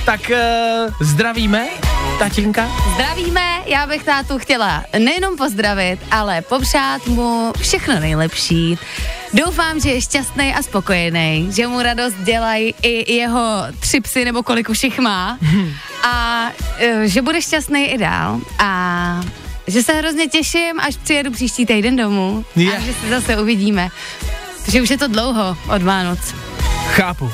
[0.07, 1.67] Tak uh, zdravíme,
[2.19, 2.71] tatínka.
[2.95, 8.79] Zdravíme, já bych tátu chtěla nejenom pozdravit, ale popřát mu všechno nejlepší
[9.35, 14.43] Doufám, že je šťastný a spokojený, že mu radost dělají i jeho tři psy nebo
[14.43, 15.39] kolik už jich má
[16.03, 16.47] a
[16.79, 19.21] e, že bude šťastný i dál a
[19.67, 22.77] že se hrozně těším, až přijedu příští týden domů yeah.
[22.77, 23.89] a že se zase uvidíme.
[24.69, 26.35] Že už je to dlouho od Vánoc.
[26.87, 27.31] Chápu.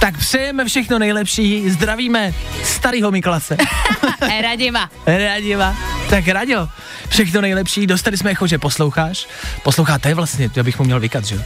[0.00, 3.56] Tak přejeme všechno nejlepší, zdravíme starýho Miklase.
[4.42, 4.90] Radima.
[5.06, 5.76] Radima.
[6.10, 6.68] Tak Radio,
[7.08, 9.26] všechno nejlepší, dostali jsme echo, že posloucháš.
[9.62, 11.42] Posloucháte vlastně, já bych mu měl vykat, že jo?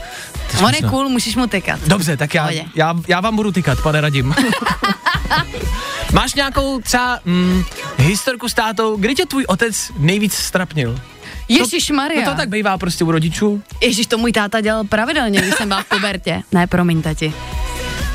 [0.66, 1.80] On je cool, můžeš mu tykat.
[1.86, 4.34] Dobře, tak já, já, já vám budu tykat, pane Radim.
[6.12, 7.64] Máš nějakou třeba mm,
[7.98, 11.00] historku s tátou, kdy tě tvůj otec nejvíc strapnil?
[11.48, 12.24] Ježíš Maria.
[12.24, 13.62] No to tak bývá prostě u rodičů.
[13.82, 16.42] Ježíš, to můj táta dělal pravidelně, když jsem byla v pubertě.
[16.52, 17.32] Ne, promiň, tati.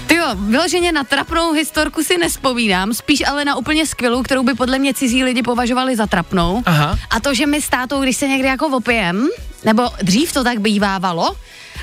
[0.07, 4.53] Ty jo, vyloženě na trapnou historku si nespovídám, spíš ale na úplně skvělou, kterou by
[4.53, 6.63] podle mě cizí lidi považovali za trapnou.
[6.65, 6.99] Aha.
[7.09, 9.27] A to, že my s tátou, když se někdy jako opijem,
[9.65, 11.35] nebo dřív to tak bývávalo,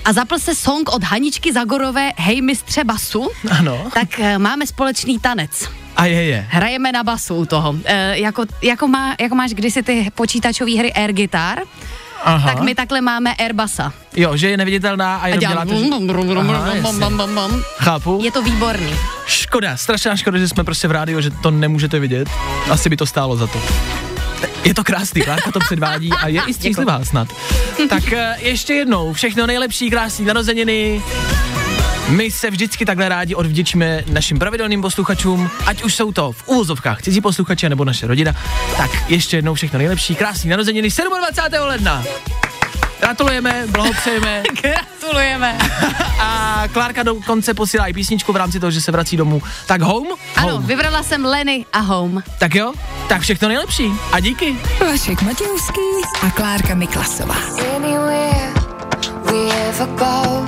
[0.05, 3.91] a zapl se song od Haničky Zagorové Hej mistře basu, ano.
[3.95, 5.69] tak uh, máme společný tanec.
[5.97, 6.47] A je, je.
[6.49, 7.71] Hrajeme na basu u toho.
[7.71, 7.81] Uh,
[8.13, 11.63] jako, jako, má, jako máš kdysi ty počítačové hry Air Guitar,
[12.25, 12.55] Aha.
[12.55, 13.93] tak my takhle máme Airbusa.
[14.17, 15.61] Jo, že je neviditelná a jenom děláte...
[15.61, 15.81] Aha,
[17.77, 18.21] Chápu.
[18.23, 18.95] Je to výborný.
[19.27, 22.29] Škoda, strašná škoda, že jsme prostě v rádiu, že to nemůžete vidět.
[22.71, 23.63] Asi by to stálo za to.
[24.65, 27.29] Je to krásný, Klárka to předvádí a je i střízlivá snad.
[27.89, 31.03] tak eh, ještě jednou, všechno nejlepší, krásný narozeniny.
[32.09, 37.03] My se vždycky takhle rádi odvděčíme našim pravidelným posluchačům, ať už jsou to v úvozovkách
[37.03, 38.33] cizí posluchači nebo naše rodina.
[38.77, 41.67] Tak ještě jednou všechno nejlepší, krásný narozeniny 27.
[41.67, 42.05] ledna.
[43.01, 44.43] Gratulujeme, blahopřejeme.
[44.63, 45.59] Gratulujeme.
[46.21, 49.43] A Klárka dokonce posílá i písničku v rámci toho, že se vrací domů.
[49.67, 50.07] Tak home?
[50.37, 50.67] Ano, home.
[50.67, 52.23] vybrala jsem Lenny a Home.
[52.39, 52.73] Tak jo,
[53.09, 53.93] tak všechno nejlepší.
[54.13, 54.57] A díky.
[54.81, 55.81] Vašek Matějovský
[56.27, 57.37] a Klárka Miklasová.
[57.77, 58.53] Anywhere
[59.25, 60.47] we ever go,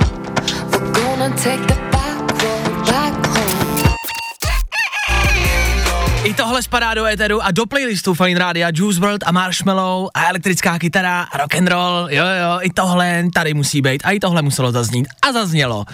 [6.23, 10.27] I tohle spadá do éteru a do playlistu Fine Rádia Juice WRLD a Marshmallow a
[10.29, 14.19] elektrická kytara a rock and roll, jo jo, i tohle tady musí být a i
[14.19, 15.85] tohle muselo zaznít a zaznělo.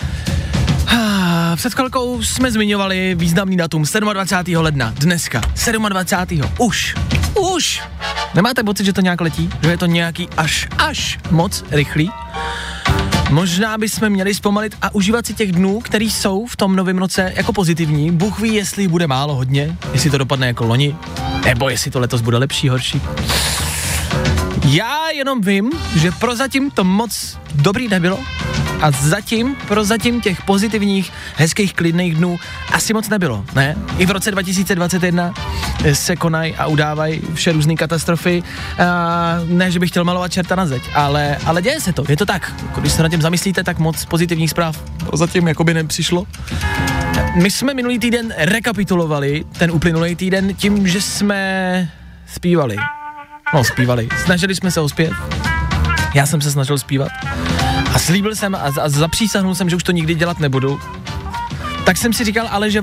[0.88, 4.64] Ah, Před chvilkou jsme zmiňovali významný datum 27.
[4.64, 5.42] ledna, dneska,
[5.90, 6.42] 27.
[6.58, 6.96] Už,
[7.54, 7.82] už.
[8.36, 9.50] Nemáte pocit, že to nějak letí?
[9.62, 12.12] Že je to nějaký až, až moc rychlý?
[13.30, 17.34] Možná bychom měli zpomalit a užívat si těch dnů, které jsou v tom novém roce
[17.36, 18.12] jako pozitivní.
[18.12, 20.96] Bůh ví, jestli bude málo, hodně, jestli to dopadne jako loni,
[21.46, 23.02] nebo jestli to letos bude lepší, horší.
[24.66, 28.20] Já jenom vím, že prozatím to moc dobrý nebylo
[28.82, 32.40] a zatím, prozatím těch pozitivních, hezkých, klidných dnů
[32.72, 33.76] asi moc nebylo, ne?
[33.98, 35.34] I v roce 2021
[35.94, 38.44] se konají a udávají vše různé katastrofy.
[38.80, 42.18] A ne, že bych chtěl malovat čerta na zeď, ale, ale děje se to, je
[42.18, 42.54] to tak.
[42.68, 46.26] Jako Když se na tím zamyslíte, tak moc pozitivních zpráv prozatím jako by nepřišlo.
[47.36, 51.92] My jsme minulý týden rekapitulovali ten uplynulý týden tím, že jsme
[52.28, 52.76] zpívali.
[53.54, 54.08] No, zpívali.
[54.26, 55.14] Snažili jsme se uspět.
[56.14, 57.10] Já jsem se snažil zpívat.
[57.94, 60.80] A slíbil jsem a, a zapřísahnul jsem, že už to nikdy dělat nebudu.
[61.86, 62.82] Tak jsem si říkal, ale že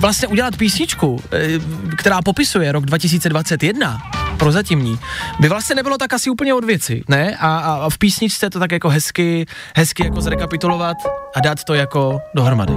[0.00, 1.48] vlastně udělat písničku, eh,
[1.96, 4.02] která popisuje rok 2021,
[4.36, 4.98] prozatímní,
[5.40, 7.36] by vlastně nebylo tak asi úplně od věci, ne?
[7.36, 10.96] A, a, a v písničce to tak jako hezky, hezky jako zrekapitulovat
[11.36, 12.74] a dát to jako dohromady.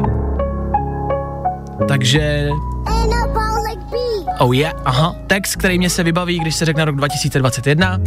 [1.88, 2.50] Takže
[4.40, 5.16] Oh yeah, aha.
[5.28, 8.00] Text, který mě se vybaví, když se řekne rok 2021.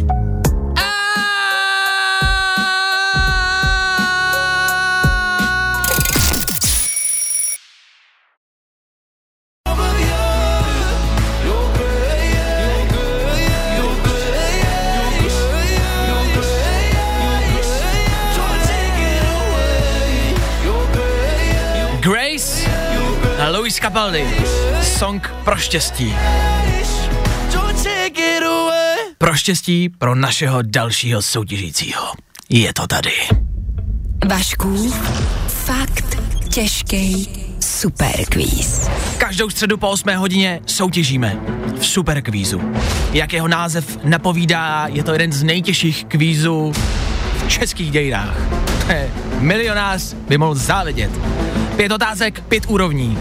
[23.81, 24.25] Capaldi.
[24.81, 26.15] Song pro štěstí.
[29.17, 32.03] Pro štěstí pro našeho dalšího soutěžícího.
[32.49, 33.11] Je to tady.
[34.27, 34.93] Vašku,
[35.47, 36.17] fakt
[36.49, 38.89] těžký superquiz.
[39.17, 41.37] Každou středu po 8 hodině soutěžíme
[41.79, 42.61] v superkvízu.
[43.13, 46.73] Jak jeho název napovídá, je to jeden z nejtěžších kvízů
[47.45, 48.37] v českých dějinách.
[49.39, 51.11] Milionář by mohl závidět.
[51.75, 53.17] Pět otázek, pět úrovní.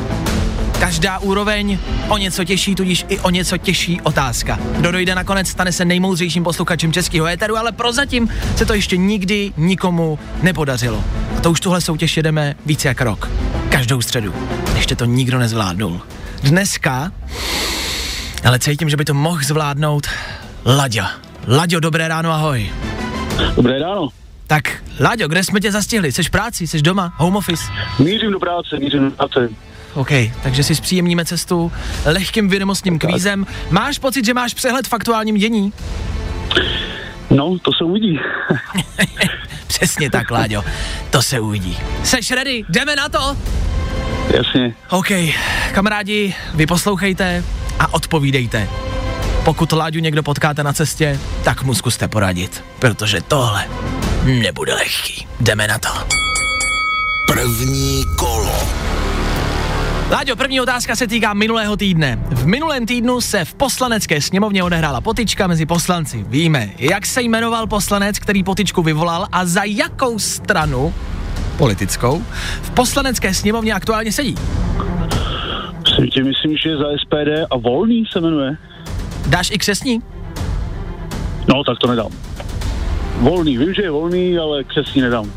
[0.80, 4.58] Každá úroveň o něco těžší, tudíž i o něco těžší otázka.
[4.76, 9.52] Kdo dojde nakonec, stane se nejmoudřejším posluchačem českého éteru, ale prozatím se to ještě nikdy
[9.56, 11.04] nikomu nepodařilo.
[11.38, 13.30] A to už tuhle soutěž jedeme více jak rok.
[13.68, 14.34] Každou středu.
[14.76, 16.00] Ještě to nikdo nezvládnul.
[16.42, 17.12] Dneska
[18.44, 20.06] ale cítím, že by to mohl zvládnout
[20.66, 21.10] Laďa.
[21.48, 22.70] Laďo, dobré ráno, ahoj.
[23.56, 24.08] Dobré ráno.
[24.46, 26.12] Tak, Láďo, kde jsme tě zastihli?
[26.12, 27.64] Jsi v práci, jsi doma, home office?
[27.98, 29.48] Mířím do práce, mířím do práce.
[29.98, 30.10] OK,
[30.42, 31.72] takže si zpříjemníme cestu
[32.04, 33.46] lehkým vědomostním kvízem.
[33.70, 35.72] Máš pocit, že máš přehled v aktuálním dění?
[37.30, 38.20] No, to se uvidí.
[39.66, 40.64] Přesně tak, Láďo,
[41.10, 41.78] to se uvidí.
[42.04, 42.64] Seš ready?
[42.68, 43.36] Jdeme na to?
[44.36, 44.74] Jasně.
[44.90, 45.08] OK,
[45.72, 47.44] kamarádi, vy poslouchejte
[47.78, 48.68] a odpovídejte.
[49.44, 53.68] Pokud Láďu někdo potkáte na cestě, tak mu zkuste poradit, protože tohle
[54.24, 55.26] nebude lehký.
[55.40, 55.88] Jdeme na to.
[57.26, 58.68] První kolo.
[60.10, 62.18] Láďo, první otázka se týká minulého týdne.
[62.30, 66.24] V minulém týdnu se v poslanecké sněmovně odehrála potička mezi poslanci.
[66.28, 70.94] Víme, jak se jmenoval poslanec, který potičku vyvolal a za jakou stranu
[71.58, 72.22] politickou
[72.62, 74.34] v poslanecké sněmovně aktuálně sedí.
[76.12, 78.56] Tě myslím, že za SPD a Volný se jmenuje.
[79.26, 80.02] Dáš i křesní?
[81.48, 82.10] No, tak to nedám.
[83.16, 85.32] Volný, vím, že je volný, ale křesní nedám.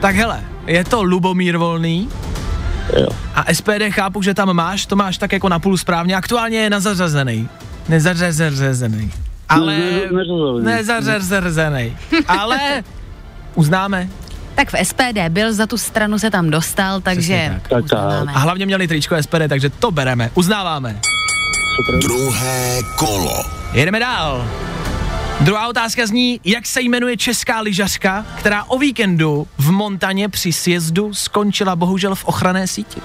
[0.00, 2.08] Tak hele, je to Lubomír Volný
[3.00, 3.08] Jo.
[3.34, 7.48] a SPD chápu, že tam máš, to máš tak jako napůl správně, aktuálně je nezařazený.
[7.88, 9.12] Nezařazený.
[9.48, 9.76] Ale...
[10.12, 11.96] Ne- nezařazený.
[12.28, 12.84] Ale
[13.54, 14.08] uznáme.
[14.54, 17.62] Tak v SPD byl, za tu stranu se tam dostal, takže tak.
[17.62, 17.84] Tak, tak.
[17.84, 18.32] uznáváme.
[18.32, 21.00] A hlavně měli tričko SPD, takže to bereme, uznáváme.
[21.76, 22.00] Super.
[22.00, 23.42] Druhé kolo.
[23.72, 24.46] Jedeme dál.
[25.42, 31.14] Druhá otázka zní, jak se jmenuje česká lyžařka, která o víkendu v Montaně při sjezdu
[31.14, 33.00] skončila bohužel v ochranné síti.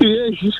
[0.00, 0.54] Ježíš,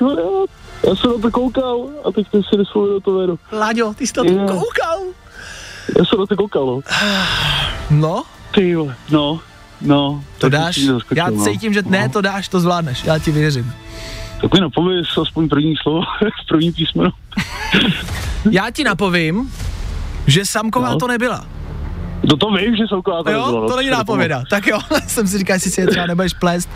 [0.88, 3.36] já jsem na to koukal a teď jsem si nespověděl to jméno.
[3.52, 4.46] Láďo, ty jsi to Jo.
[4.46, 5.00] koukal.
[5.98, 6.80] Já jsem na to koukal, no.
[7.90, 8.22] No,
[8.54, 9.40] Ty vole, no,
[9.80, 10.24] no.
[10.38, 10.80] to dáš.
[11.14, 11.44] Já no.
[11.44, 12.08] cítím, že ne, No.
[12.12, 13.04] to dáš, to zvládneš.
[13.04, 13.72] Já ti věřím.
[14.40, 16.00] Tak mi napověz aspoň první slovo,
[16.48, 17.10] první písmeno.
[18.50, 19.52] Já ti napovím,
[20.26, 20.98] že Samková No.
[20.98, 21.46] to nebyla.
[22.30, 24.42] To to vím, že jsou kolá Jo, to není nápověda.
[24.50, 26.68] Tak jo, jsem si říkal, jestli si je třeba nebudeš plést.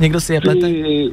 [0.00, 0.60] Někdo si je plete.
[0.60, 1.10] Ty,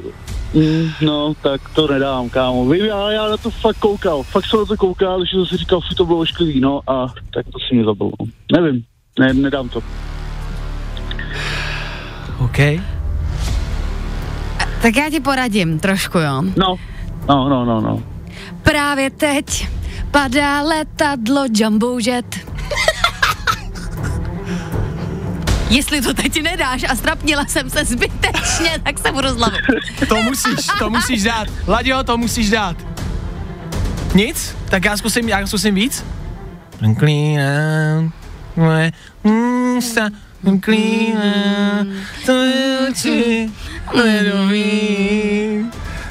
[0.54, 2.70] mm, no, tak to nedám, kámo.
[2.70, 4.24] Vím, já, já na to fakt koukal.
[4.24, 7.08] Fakt jsem na to koukal, že jsem si říkal, fakt to bylo ošklivý, no a
[7.34, 8.12] tak to si mě zabilo.
[8.52, 8.84] Nevím,
[9.20, 9.82] ne, nedám to.
[12.40, 12.58] OK.
[14.86, 16.42] Tak já ti poradím trošku, jo.
[16.42, 16.76] No,
[17.28, 18.04] no, no, no, no.
[18.64, 19.68] Právě teď
[20.12, 22.36] padá letadlo Jumbo Jet.
[25.70, 29.62] Jestli to teď nedáš a strapnila jsem se zbytečně, tak se budu zlavit.
[30.10, 31.48] To musíš, to musíš dát.
[31.68, 32.78] Ladio, to musíš dát.
[34.16, 34.56] Nic?
[34.70, 36.06] Tak já zkusím, já zkusím víc.
[37.00, 38.12] Klínem,
[43.94, 45.66] ledový.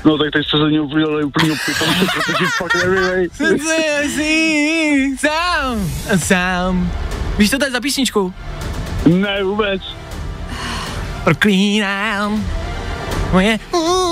[0.04, 3.28] No tak teď jste za mě udělali úplný opětovně, protože fakt nevím, hej.
[3.34, 3.74] Srdce
[4.14, 6.90] si sám, sám.
[7.38, 8.34] Víš, co to je za písničku?
[9.06, 9.82] Ne, vůbec.
[11.24, 12.44] Proklínám,
[13.32, 13.58] moje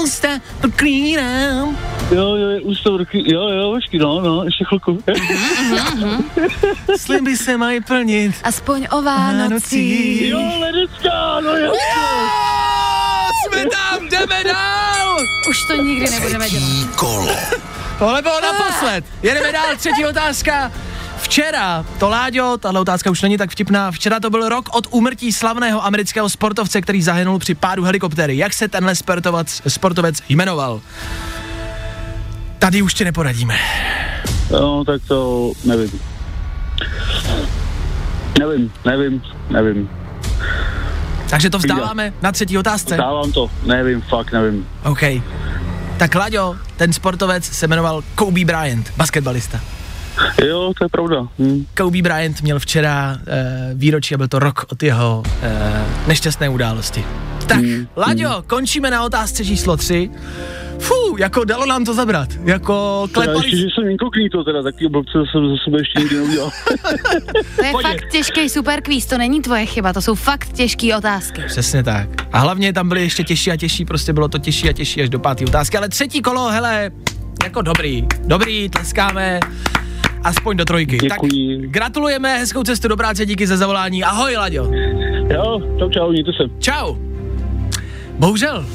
[0.03, 0.29] ústa,
[0.61, 1.79] proklínám.
[2.11, 4.99] Jo, jo, je ústa vrchy, jo, jo, počkej, no, no, ještě chvilku.
[6.97, 8.35] Sliby se mají plnit.
[8.45, 10.23] Aspoň o Vánocích.
[10.29, 11.73] jo, Ledecká, no jo.
[13.53, 15.17] Jsme tam, jdeme dál!
[15.49, 16.97] Už to nikdy nebudeme dělat.
[16.97, 17.37] kolo.
[17.99, 19.05] Tohle bylo naposled.
[19.23, 20.73] Jedeme dál, třetí otázka.
[21.17, 25.33] Včera, to Láďo, tahle otázka už není tak vtipná, včera to byl rok od úmrtí
[25.33, 28.37] slavného amerického sportovce, který zahynul při pádu helikoptéry.
[28.37, 30.81] Jak se tenhle sportovec, sportovec jmenoval?
[32.59, 33.59] Tady už ti neporadíme.
[34.51, 36.01] No, tak to nevím.
[38.39, 39.91] Nevím, nevím, nevím.
[41.33, 42.97] Takže to vzdáváme na třetí otázce.
[42.97, 44.69] Dávám to, nevím, fakt nevím.
[44.85, 45.03] OK.
[45.97, 49.61] Tak Láďo, ten sportovec se jmenoval Kobe Bryant, basketbalista.
[50.45, 51.29] Jo, to je pravda.
[51.39, 51.65] Hm.
[51.77, 53.25] Kobe Bryant měl včera uh,
[53.79, 57.05] výročí a byl to rok od jeho uh, nešťastné události.
[57.47, 60.11] Tak, Mm, Laďo, končíme na otázce číslo 3.
[60.79, 62.29] Fú, jako dalo nám to zabrat.
[62.45, 63.47] Jako klepali...
[63.47, 66.51] ještě, že jsem inkognito, teda taky blbce jsem ze sebe ještě nikdy neudělal.
[67.57, 67.87] To je Pojď.
[67.87, 71.43] fakt těžký super kvíz, to není tvoje chyba, to jsou fakt těžké otázky.
[71.47, 72.09] Přesně tak.
[72.33, 75.09] A hlavně tam byly ještě těžší a těžší, prostě bylo to těžší a těžší až
[75.09, 75.79] do páté otázky.
[75.79, 76.91] Ale třetí kolo, hele,
[77.45, 78.07] jako dobrý.
[78.25, 79.41] Dobrý, tleskáme.
[80.25, 80.99] Aspoň do trojky.
[80.99, 81.61] Děkuji.
[81.61, 84.05] Tak gratulujeme, hezkou cestu do práce, díky za zavolání.
[84.05, 84.69] Ahoj, Laďo.
[85.35, 86.45] jo, čau, čau, mějte se.
[86.59, 86.97] Čau.
[88.19, 88.67] Bohužel,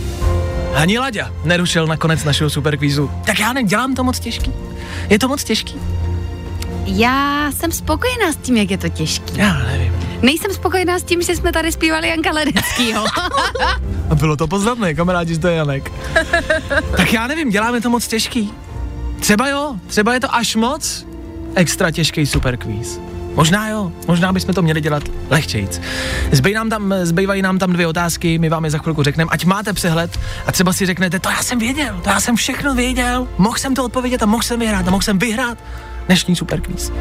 [0.76, 3.12] ani Laďa nerušil nakonec našeho superkvízu.
[3.26, 4.52] Tak já nedělám to moc těžký.
[5.10, 5.76] Je to moc těžký?
[6.86, 9.38] Já jsem spokojená s tím, jak je to těžký.
[9.38, 9.94] Já nevím.
[10.22, 13.06] Nejsem spokojená s tím, že jsme tady zpívali Janka Ledeckýho.
[14.10, 15.92] A bylo to poznatné, kamarádi, že to je Janek.
[16.98, 18.54] tak já nevím, děláme to moc těžký.
[19.20, 21.07] Třeba jo, třeba je to až moc
[21.58, 23.00] extra těžký superkvíz.
[23.36, 25.82] Možná jo, možná bychom to měli dělat lehčejc.
[26.32, 29.46] Zbej nám tam, zbývají nám tam dvě otázky, my vám je za chvilku řekneme, ať
[29.46, 33.28] máte přehled a třeba si řeknete, to já jsem věděl, to já jsem všechno věděl,
[33.38, 35.58] mohl jsem to odpovědět a mohl jsem vyhrát a mohl jsem vyhrát
[36.06, 36.92] dnešní superkvíz.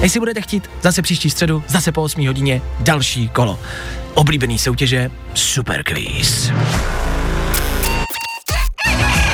[0.00, 3.58] Jestli budete chtít, zase příští středu, zase po 8 hodině, další kolo.
[4.14, 6.52] Oblíbený soutěže Superkvíz.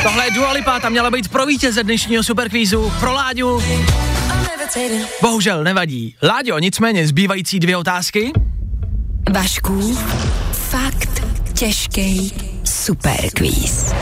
[0.03, 3.63] Tohle je Dua Lipa, ta měla být pro vítěze dnešního superkvízu, pro Láďu.
[5.23, 6.15] Bohužel nevadí.
[6.23, 8.33] Láďo, nicméně zbývající dvě otázky.
[9.33, 9.97] Vašku,
[10.53, 11.23] fakt
[11.55, 12.33] těžký
[12.65, 13.93] super quiz.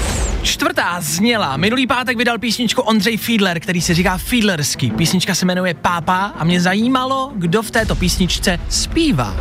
[0.43, 1.57] Čtvrtá zněla.
[1.57, 4.91] Minulý pátek vydal písničku Ondřej Fiedler, který se říká Fiedlerský.
[4.91, 9.37] Písnička se jmenuje Pápa a mě zajímalo, kdo v této písničce zpívá.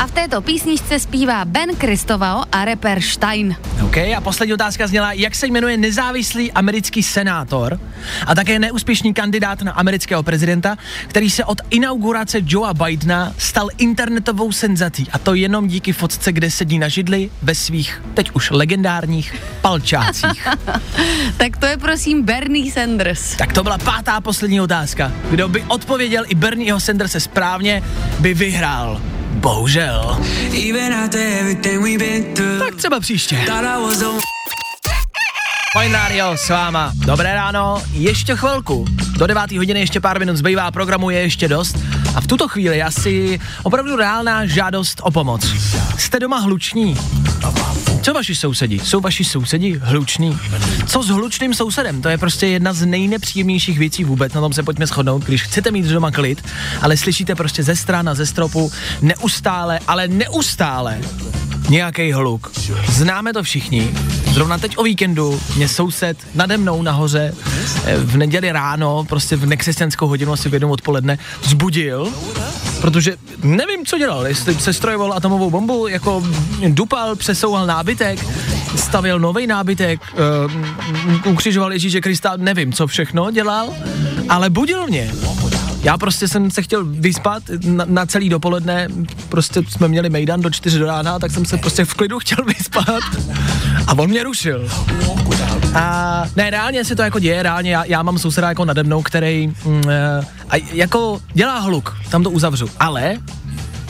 [0.00, 3.56] A v této písničce zpívá Ben Kristovao a rapper Stein.
[3.82, 7.80] OK, a poslední otázka zněla, jak se jmenuje nezávislý americký senátor
[8.26, 10.76] a také neúspěšný kandidát na amerického prezidenta,
[11.08, 16.50] který se od inaugurace Joea Bidena stal internetovou senzací a to jenom díky fotce, kde
[16.50, 20.48] sedí na židli ve svých teď už legendárních palčácích.
[21.36, 23.36] Tak to je prosím Bernie Sanders.
[23.36, 25.12] Tak to byla pátá poslední otázka.
[25.30, 27.82] Kdo by odpověděl i Bernieho Sanderse správně,
[28.18, 29.00] by vyhrál.
[29.30, 30.18] Bohužel.
[32.58, 33.38] Tak třeba příště.
[35.72, 36.92] Fajn rádio s váma.
[36.94, 38.84] Dobré ráno, ještě chvilku.
[39.16, 39.52] Do 9.
[39.52, 41.76] hodiny ještě pár minut zbývá, programu je ještě dost.
[42.14, 45.44] A v tuto chvíli asi opravdu reálná žádost o pomoc.
[45.98, 46.96] Jste doma hluční?
[48.10, 48.78] Co vaši sousedi?
[48.78, 50.38] Jsou vaši sousedi hluční?
[50.86, 52.02] Co s hlučným sousedem?
[52.02, 55.70] To je prostě jedna z nejnepříjemnějších věcí vůbec, na tom se pojďme shodnout, když chcete
[55.70, 56.44] mít doma klid,
[56.82, 61.00] ale slyšíte prostě ze stran a ze stropu neustále, ale neustále
[61.68, 62.52] nějaký hluk.
[62.88, 63.90] Známe to všichni.
[64.32, 67.34] Zrovna teď o víkendu mě soused nade mnou nahoře
[67.84, 72.12] eh, v neděli ráno, prostě v nekřesťanskou hodinu, asi v jednom odpoledne, zbudil,
[72.80, 76.22] protože nevím, co dělal, jestli se strojoval atomovou bombu, jako
[76.68, 78.26] dupal, přesouval nábytek,
[78.76, 80.00] stavěl nový nábytek,
[81.24, 83.74] uh, ukřižoval Ježíše Krista, nevím, co všechno dělal,
[84.28, 85.10] ale budil mě.
[85.82, 88.88] Já prostě jsem se chtěl vyspat na, na celý dopoledne,
[89.28, 92.44] prostě jsme měli mejdan do 4 do rána, tak jsem se prostě v klidu chtěl
[92.44, 93.04] vyspat
[93.86, 94.68] a on mě rušil.
[95.74, 99.02] A ne, reálně se to jako děje, reálně já, já mám souseda jako nade mnou,
[99.02, 103.16] který mm, eh, a jako dělá hluk, tam to uzavřu, ale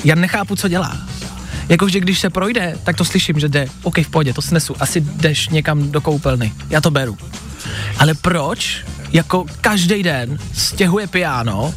[0.05, 0.97] já nechápu, co dělá.
[1.69, 5.01] Jakože když se projde, tak to slyším, že jde, OK, v pohodě, to snesu, asi
[5.01, 7.19] jdeš někam do koupelny, já to beru.
[7.99, 11.75] Ale proč jako každý den stěhuje piano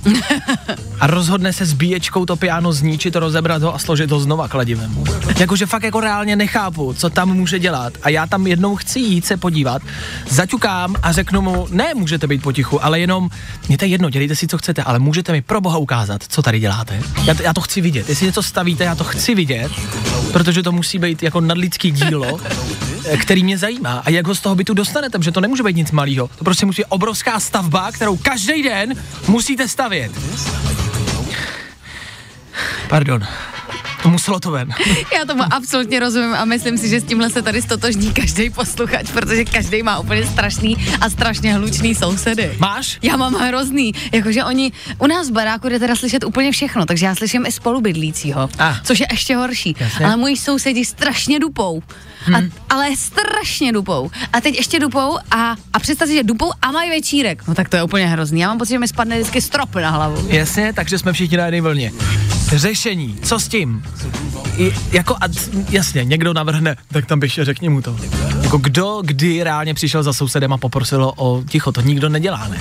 [0.99, 5.03] a rozhodne se s bíječkou to piano zničit, rozebrat ho a složit ho znova kladivem.
[5.39, 9.25] Jakože fakt jako reálně nechápu, co tam může dělat a já tam jednou chci jít
[9.25, 9.81] se podívat,
[10.29, 13.29] zaťukám a řeknu mu, ne, můžete být potichu, ale jenom,
[13.67, 16.41] mě to je jedno, dělejte si, co chcete, ale můžete mi pro boha ukázat, co
[16.41, 17.01] tady děláte.
[17.23, 19.71] Já to, já to chci vidět, jestli něco stavíte, já to chci vidět,
[20.31, 22.39] protože to musí být jako nadlidský dílo,
[23.19, 24.01] který mě zajímá.
[24.05, 26.27] A jak ho z toho bytu dostanete, protože to nemůže být nic malého.
[26.37, 28.93] To prostě musí být obrovská stavba, kterou každý den
[29.27, 30.11] musíte stavět.
[32.89, 33.21] Pardon.
[34.05, 34.69] Muselo to ven.
[35.19, 39.11] Já tomu absolutně rozumím a myslím si, že s tímhle se tady stotožní každý posluchač,
[39.11, 42.55] protože každý má úplně strašný a strašně hlučný sousedy.
[42.59, 42.99] Máš?
[43.01, 47.05] Já mám hrozný, jakože oni, u nás v baráku jde teda slyšet úplně všechno, takže
[47.05, 48.75] já slyším i spolubydlícího, Ah.
[48.83, 49.75] což je ještě horší.
[49.79, 50.05] Jasně.
[50.05, 51.83] Ale moji sousedi strašně dupou.
[52.35, 52.37] A,
[52.69, 54.11] ale strašně dupou.
[54.33, 57.47] A teď ještě dupou a, a představ si, že dupou a mají večírek.
[57.47, 58.39] No tak to je úplně hrozný.
[58.39, 60.27] Já mám pocit, že mi spadne vždycky strop na hlavu.
[60.27, 61.91] Jasně, takže jsme všichni na jedné vlně.
[62.55, 63.83] Řešení, co s tím?
[64.57, 65.25] I, jako, a,
[65.69, 67.97] jasně, někdo navrhne, tak tam běž a řekni mu to.
[68.41, 72.47] Jako kdo kdy reálně přišel za sousedem a poprosil ho o ticho, to nikdo nedělá,
[72.47, 72.57] ne?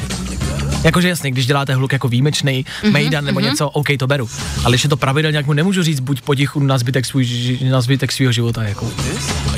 [0.85, 4.29] Jakože jasně, když děláte hluk jako výjimečný, mm-hmm, mejdan nebo něco, OK, to beru.
[4.65, 7.81] Ale když je to pravidelně, jak mu nemůžu říct buď potichu na zbytek, svůj, na
[7.81, 8.63] zbytek svého života.
[8.63, 8.93] Jako.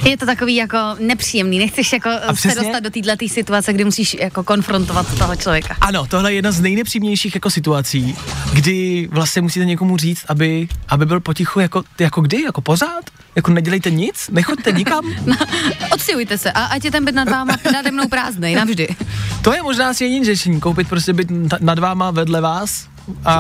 [0.05, 1.59] Je to takový jako nepříjemný.
[1.59, 5.77] Nechceš jako se přesně- dostat do této situace, kdy musíš jako konfrontovat toho člověka.
[5.81, 8.17] Ano, tohle je jedna z nejnepříjemnějších jako situací,
[8.53, 13.05] kdy vlastně musíte někomu říct, aby, aby byl potichu jako, jako kdy, jako pořád?
[13.37, 14.31] Jako nedělejte nic?
[14.33, 15.05] Nechoďte nikam?
[15.93, 18.89] Odstěhujte se a ať je ten byt nad váma nade mnou prázdnej, navždy.
[19.43, 21.13] To je možná asi jediný řešení, koupit prostě
[21.49, 22.89] ta- nad váma vedle vás
[23.25, 23.35] a,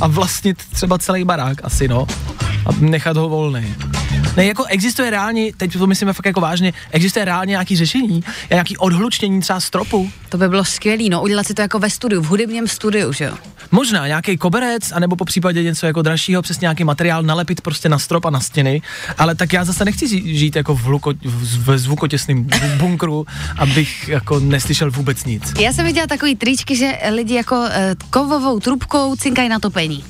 [0.00, 2.06] a vlastnit třeba celý barák asi, no.
[2.66, 3.74] A nechat ho volný.
[4.36, 8.76] Ne, jako existuje reálně, teď to myslíme fakt jako vážně, existuje reálně nějaký řešení, nějaký
[8.76, 12.26] odhlučnění třeba stropu, To by bylo skvělý, no, udělat si to jako ve studiu, v
[12.26, 13.34] hudebním studiu, že jo.
[13.70, 17.98] Možná nějaký koberec, anebo po případě něco jako dražšího, přes nějaký materiál nalepit prostě na
[17.98, 18.82] strop a na stěny,
[19.18, 20.08] ale tak já zase nechci
[20.38, 23.26] žít jako v, hluko, v, ve zvukotěsném bu- bunkru,
[23.58, 25.52] abych jako neslyšel vůbec nic.
[25.60, 30.04] Já jsem viděla takový tričky, že lidi jako eh, kovovou trubkou cinkají na topení.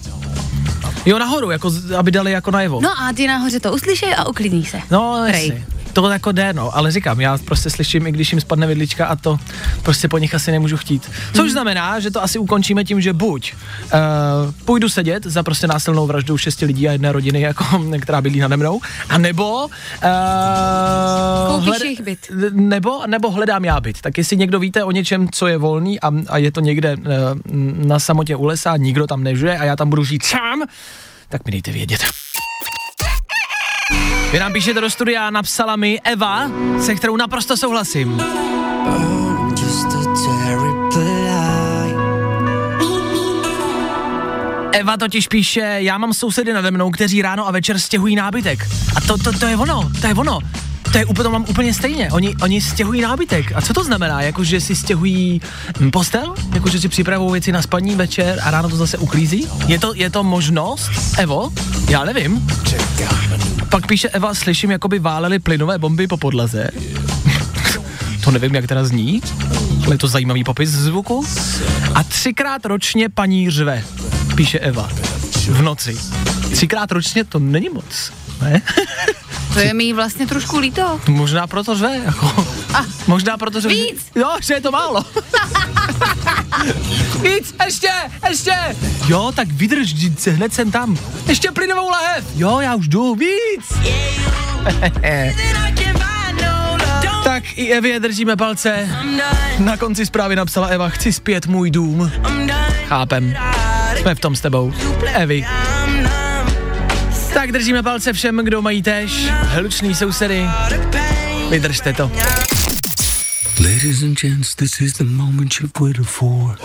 [1.07, 2.81] Jo, nahoru, jako, aby dali jako najevo.
[2.81, 4.81] No a ty nahoře to uslyší a uklidní se.
[4.91, 5.67] No, jasně.
[5.93, 9.17] To jako jde, no, ale říkám, já prostě slyším, i když jim spadne vidlička a
[9.17, 9.39] to
[9.83, 11.11] prostě po nich asi nemůžu chtít.
[11.33, 11.51] Což Mhm.
[11.51, 13.53] znamená, že to asi ukončíme tím, že buď
[13.85, 13.91] uh,
[14.65, 17.65] půjdu sedět za prostě násilnou vraždou šesti lidí a jedné rodiny, jako,
[18.01, 19.71] která bydlí nade mnou, a nebo uh,
[21.47, 22.27] Koupíš jejich byt.
[22.53, 24.01] nebo, nebo hledám já byt.
[24.01, 27.05] Tak jestli někdo víte o něčem, co je volný a, a je to někde uh,
[27.87, 30.63] na samotě u lesa, nikdo tam nežije a já tam budu žít sám,
[31.29, 32.01] tak mi dejte vědět.
[34.33, 36.51] Vy nám píšete do studia, napsala mi Eva,
[36.81, 38.23] se kterou naprosto souhlasím.
[44.73, 48.69] Eva totiž píše, já mám sousedy nade mnou, kteří ráno a večer stěhují nábytek.
[48.97, 50.39] A to, to, to je ono, to je ono.
[50.93, 52.11] To je úplně, to mám úplně stejně.
[52.13, 53.53] Oni, oni stěhují nábytek.
[53.55, 54.23] A co to znamená?
[54.23, 55.41] Jako, že si stěhují
[55.81, 56.35] hm, postel?
[56.55, 59.49] Jako, že si připravují věci na spaní večer a ráno to zase uklízí?
[59.67, 61.53] Je to, je to možnost, Evo?
[61.89, 62.47] Já nevím.
[63.69, 66.69] Pak píše Eva, slyším, jako by válely plynové bomby po podlaze.
[68.25, 69.23] to nevím, jak teda zní,
[69.87, 71.27] ale je to zajímavý popis zvuku.
[71.95, 73.85] A třikrát ročně paní řve,
[74.35, 74.91] píše Eva.
[75.49, 75.97] v noci.
[76.53, 78.13] Třikrát ročně to není moc,
[78.43, 78.63] ne?
[79.53, 81.01] To je mi vlastně trošku líto.
[81.09, 82.47] Možná proto řve, jako.
[82.75, 83.69] A, Možná proto, že...
[83.69, 84.07] Víc.
[84.15, 85.05] Jo, že je to málo.
[87.23, 87.91] Víc, ještě,
[88.29, 88.53] ještě.
[89.09, 89.95] Jo, tak vydrž,
[90.27, 90.99] hned jsem tam.
[91.27, 92.25] Ještě plynovou lahev.
[92.35, 93.65] Jo, já už jdu, víc.
[97.25, 98.89] tak i Evě držíme palce.
[99.59, 102.13] Na konci zprávy napsala Eva, chci zpět můj dům.
[102.89, 103.37] Chápem.
[103.97, 104.73] Jsme v tom s tebou.
[105.15, 105.47] Evi.
[107.35, 109.27] Tak držíme palce všem, kdo mají tež.
[109.31, 110.47] Hlučný sousedy.
[111.51, 112.11] Vydržte to.
[113.61, 116.59] Ladies and gents, this is the moment you've waited for.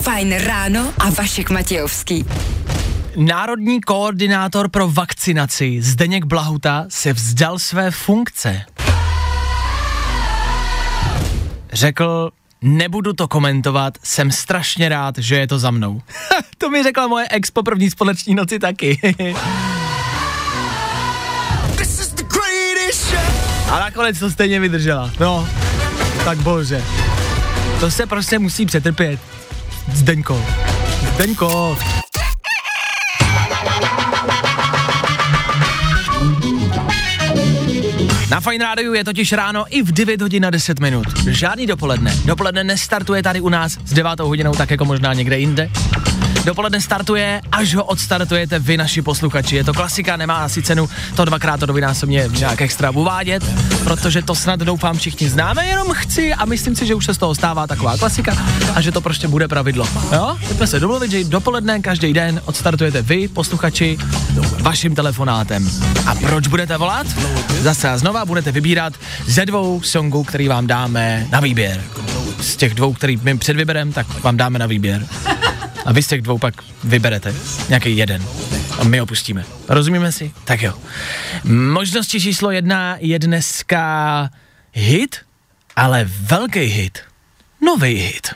[0.00, 2.24] Fajn ráno a Vašek Matějovský.
[3.16, 8.62] Národní koordinátor pro vakcinaci Zdeněk Blahuta se vzdal své funkce.
[11.72, 12.30] Řekl,
[12.62, 16.02] nebudu to komentovat, jsem strašně rád, že je to za mnou.
[16.58, 19.14] to mi řekla moje ex po první společní noci taky.
[23.72, 25.10] A nakonec to stejně vydržela.
[25.20, 25.48] No,
[26.24, 26.84] tak bože.
[27.80, 29.20] To se prostě musí přetrpět.
[29.92, 30.44] Zdeňko.
[31.14, 31.78] Zdeňko.
[38.32, 41.04] Na Fine Rádiu je totiž ráno i v 9 hodin na 10 minut.
[41.28, 42.16] Žádný dopoledne.
[42.24, 45.70] Dopoledne nestartuje tady u nás s 9 hodinou, tak jako možná někde jinde.
[46.44, 49.56] Dopoledne startuje, až ho odstartujete vy, naši posluchači.
[49.56, 53.44] Je to klasika, nemá asi cenu to dvakrát to dvojnásobně nějak extra uvádět,
[53.84, 57.18] protože to snad doufám všichni známe, jenom chci a myslím si, že už se z
[57.18, 58.36] toho stává taková klasika
[58.74, 59.88] a že to prostě bude pravidlo.
[60.12, 60.38] Jo?
[60.48, 63.98] Pojďme se domluvit, že dopoledne každý den odstartujete vy, posluchači,
[64.60, 65.70] vaším telefonátem.
[66.06, 67.06] A proč budete volat?
[67.60, 68.92] Zase a znova budete vybírat
[69.26, 71.82] ze dvou songů, který vám dáme na výběr.
[72.40, 75.06] Z těch dvou, který my před výběrem, tak vám dáme na výběr.
[75.84, 76.54] A vy z těch dvou pak
[76.84, 77.34] vyberete
[77.68, 78.26] nějaký jeden.
[78.78, 79.44] A my ho pustíme.
[79.68, 80.32] Rozumíme si?
[80.44, 80.74] Tak jo.
[81.44, 84.30] Možnosti číslo jedna je dneska
[84.72, 85.16] hit,
[85.76, 86.98] ale velký hit.
[87.60, 88.28] Nový hit.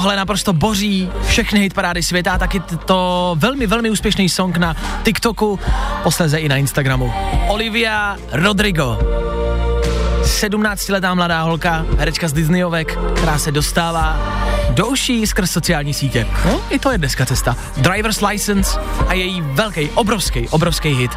[0.00, 5.58] Tohle naprosto boří všechny hitparády světa, taky t- to velmi, velmi úspěšný song na TikToku,
[6.02, 7.12] posléze i na Instagramu.
[7.48, 8.98] Olivia Rodrigo.
[10.22, 14.18] 17-letá mladá holka, herečka z Disneyovek, která se dostává
[14.70, 16.26] do uší skrz sociální sítě.
[16.44, 17.56] No, i to je dneska cesta.
[17.76, 21.10] Driver's License a její velký, obrovský, obrovský hit.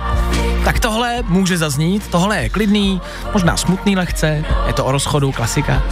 [0.64, 3.01] Tak tohle může zaznít, tohle je klidný,
[3.34, 5.84] možná smutný lehce, je to o rozchodu, klasika.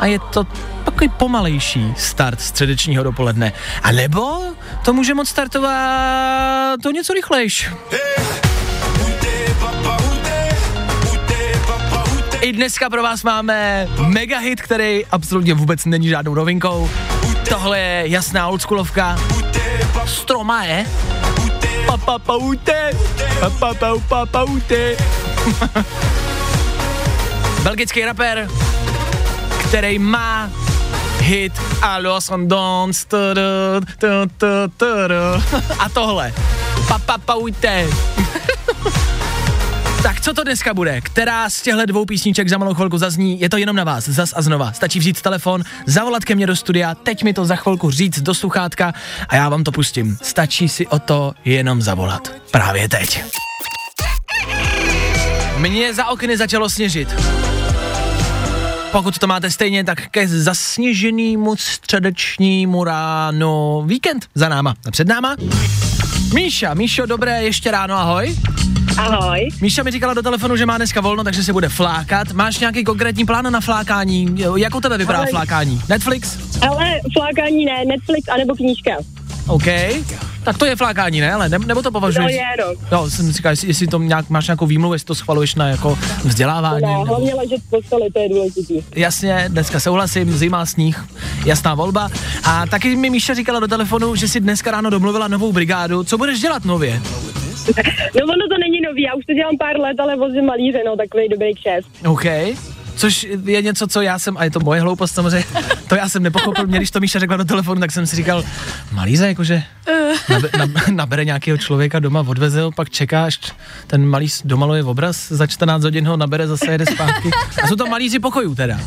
[0.00, 0.46] A je to
[0.84, 3.52] takový pomalejší start středečního dopoledne.
[3.82, 4.40] A nebo
[4.84, 7.70] to může moc startovat to něco rychlejš.
[12.40, 16.90] I dneska pro vás máme mega hit, který absolutně vůbec není žádnou novinkou.
[17.48, 19.18] Tohle je jasná oldschoolovka.
[20.04, 20.86] Stromae.
[21.88, 22.52] Papapau
[24.08, 24.96] papaute.
[27.62, 28.48] Belgický rapper,
[29.68, 30.50] který má
[31.20, 33.06] hit a los Dons
[35.78, 36.32] a tohle.
[36.88, 37.86] Papapaute.
[40.02, 41.00] Tak co to dneska bude?
[41.00, 43.40] Která z těchto dvou písniček za malou chvilku zazní?
[43.40, 44.72] Je to jenom na vás, zas a znova.
[44.72, 48.34] Stačí vzít telefon, zavolat ke mně do studia, teď mi to za chvilku říct do
[48.34, 48.92] sluchátka
[49.28, 50.18] a já vám to pustím.
[50.22, 52.32] Stačí si o to jenom zavolat.
[52.50, 53.24] Právě teď.
[55.58, 57.14] Mně za okny začalo sněžit.
[58.92, 64.74] Pokud to máte stejně, tak ke zasněženému středečnímu ráno víkend za náma.
[64.86, 65.36] A před náma
[66.34, 68.36] Míša, Míšo, dobré ještě ráno, ahoj.
[68.98, 69.48] Ahoj.
[69.60, 72.32] Míša mi říkala do telefonu, že má dneska volno, takže se bude flákat.
[72.32, 74.36] Máš nějaký konkrétní plán na flákání?
[74.56, 75.80] Jak u tebe vypadá Ale- flákání?
[75.88, 76.36] Netflix?
[76.68, 78.90] Ale flákání ne, Netflix anebo knížka.
[79.46, 79.64] OK.
[80.48, 81.32] Tak to je flákání, ne?
[81.32, 82.32] Ale ne, nebo to To považuješ?
[82.32, 82.96] je, no.
[82.98, 85.98] Jo, jsem říkal, jestli, jestli to nějak, máš nějakou výmluvu, jestli to schvaluješ na jako
[86.24, 86.82] vzdělávání.
[86.82, 87.04] Ne, nebo...
[87.04, 88.82] hlavně ležet v posteli, to je důležitý.
[88.96, 91.04] Jasně, dneska souhlasím, zima, sníh,
[91.44, 92.08] jasná volba.
[92.44, 96.04] A taky mi Míša říkala do telefonu, že si dneska ráno domluvila novou brigádu.
[96.04, 97.00] Co budeš dělat nově?
[98.14, 100.96] No ono to není nový, já už to dělám pár let, ale vozím malíře, no,
[100.96, 101.88] takový dobrý kšeft.
[102.06, 102.24] OK.
[102.98, 105.46] Což je něco, co já jsem, a je to moje hloupost samozřejmě,
[105.88, 108.44] to já jsem nepochopil, mě když to Míša řekla do telefonu, tak jsem si říkal,
[108.92, 109.62] malíze, jakože
[110.28, 113.40] nabe, nab, nabere nějakého člověka doma, odveze ho, pak čeká, až
[113.86, 117.30] ten malíř domaluje obraz, za 14 hodin ho nabere, zase jede zpátky.
[117.62, 118.80] A jsou to malíři pokojů teda.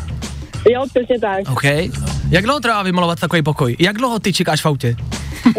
[0.70, 1.40] Jo, přesně tak.
[1.52, 1.64] OK.
[2.30, 3.76] Jak dlouho trvá vymalovat takový pokoj?
[3.78, 4.96] Jak dlouho ty čekáš v autě?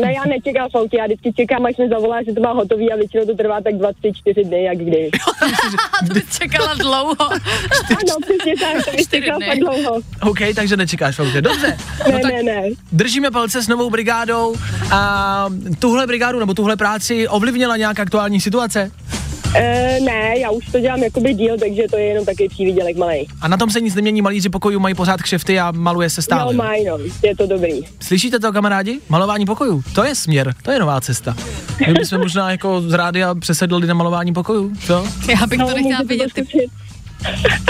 [0.02, 2.92] Ne, já nečekám v autě, já vždycky čekám, až mi zavolá, že to má hotový
[2.92, 5.10] a většinou to trvá tak 24 dny, jak kdy.
[6.08, 7.16] to bys čekala dlouho.
[7.32, 9.46] ano, přesně tak, to bych Čtyři čekal dny.
[9.48, 10.00] fakt dlouho.
[10.22, 11.42] OK, takže nečekáš v autě.
[11.42, 11.78] Dobře.
[12.12, 12.62] Ne, ne, ne.
[12.92, 14.56] Držíme palce s novou brigádou
[14.92, 15.46] a
[15.80, 18.92] tuhle brigádu nebo tuhle práci ovlivnila nějak aktuální situace?
[19.56, 23.28] E, ne, já už to dělám jakoby díl, takže to je jenom takový přívidělek malej.
[23.42, 26.54] A na tom se nic nemění, malíři pokojů mají pořád kšefty a maluje se stále.
[26.54, 27.82] No, mají, no, je to dobrý.
[28.00, 29.00] Slyšíte to, kamarádi?
[29.10, 29.84] Malování pokojů.
[29.96, 31.36] To je směr, to je nová cesta.
[31.88, 35.08] My bychom možná jako z rádia přesedli na malování pokojů, co?
[35.30, 36.30] Já bych to nechtěla Ty...
[36.30, 36.72] zkusit.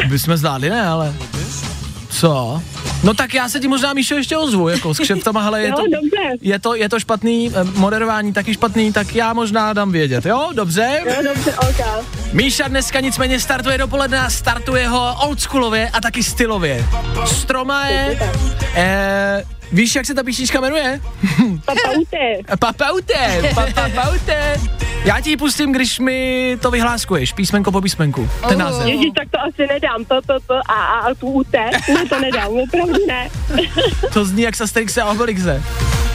[0.09, 1.13] Bychom zvládli, ne, ale...
[2.13, 2.61] Co?
[3.03, 5.81] No tak já se ti možná, Míšo, ještě ozvu, jako s kšeftama, ale je to,
[5.81, 6.37] dobře.
[6.41, 10.49] je to, je to špatný, eh, moderování taky špatný, tak já možná dám vědět, jo?
[10.53, 10.99] Dobře?
[11.05, 12.05] Jo, dobře, OK.
[12.33, 16.85] Míša dneska nicméně startuje dopoledne a startuje ho oldschoolově a taky stylově.
[17.25, 18.19] Stroma je...
[18.75, 19.43] Eh,
[19.73, 20.99] víš, jak se ta písnička jmenuje?
[21.65, 22.57] Papaute.
[22.59, 23.13] Papaute,
[23.75, 24.55] papaute.
[25.05, 28.57] Já ti ji pustím, když mi to vyhláskuješ, písmenko po písmenku, ten Oh.
[28.71, 28.87] název.
[28.87, 30.05] Ježíš, tak to asi nedám.
[30.05, 31.69] To, to, to, a, a, a tu ute.
[31.93, 33.29] Ne, to nedám, opravdu ne.
[34.13, 35.63] To zní jak z Asterixe a Obelixe.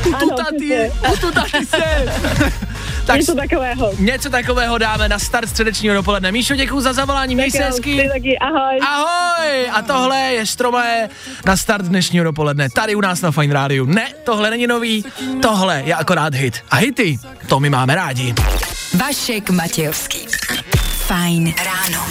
[0.03, 0.93] Přesně.
[1.13, 2.13] ututaty se.
[3.07, 3.93] tak Něco takového.
[3.99, 6.33] něco takového dáme na start středečního dopoledne.
[6.33, 8.09] Míšo, děkuji za zavolání, měj se hezky.
[8.13, 8.79] taky, ahoj.
[8.83, 9.71] Ahoj!
[9.73, 11.09] A tohle je Stromae
[11.47, 12.69] na start dnešního dopoledne.
[12.71, 13.87] Tady u nás na Fine Radio.
[13.87, 15.05] Ne, tohle není nový,
[15.43, 16.55] tohle je akorát hit.
[16.71, 17.19] A hity,
[17.49, 18.35] to my máme rádi.
[18.95, 20.19] Vašek Matějovský.
[21.07, 22.07] Fajn ráno.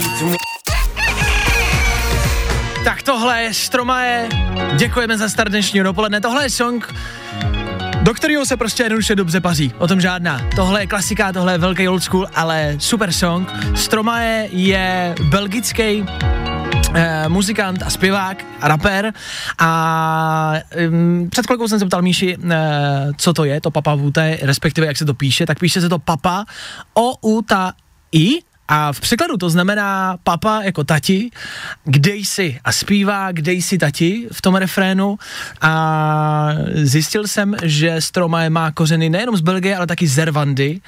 [2.84, 4.30] Tak tohle je Stromae.
[4.78, 6.22] Děkujeme za start dnešního dopoledne.
[6.22, 6.94] Tohle je song,
[8.08, 9.74] do kterého se prostě jednoduše dobře paří.
[9.78, 10.42] O tom žádná.
[10.56, 13.54] Tohle je klasika, tohle je velký old school, ale super song.
[13.76, 16.06] Stromae je belgický
[16.94, 19.14] eh, muzikant a zpěvák a rapper
[19.60, 20.54] a
[20.90, 24.88] um, před chvilkou jsem se ptal Míši, eh, co to je, to Papa Vute, respektive
[24.88, 26.46] jak se to píše, tak píše se to Papa
[26.94, 27.74] o u ta
[28.12, 31.30] i a v překladu to znamená papa jako tati,
[31.84, 32.60] kde jsi?
[32.64, 35.18] A zpívá kde jsi tati v tom refrénu.
[35.62, 40.80] A zjistil jsem, že Stromae má kořeny nejenom z Belgie, ale taky z Rwandy.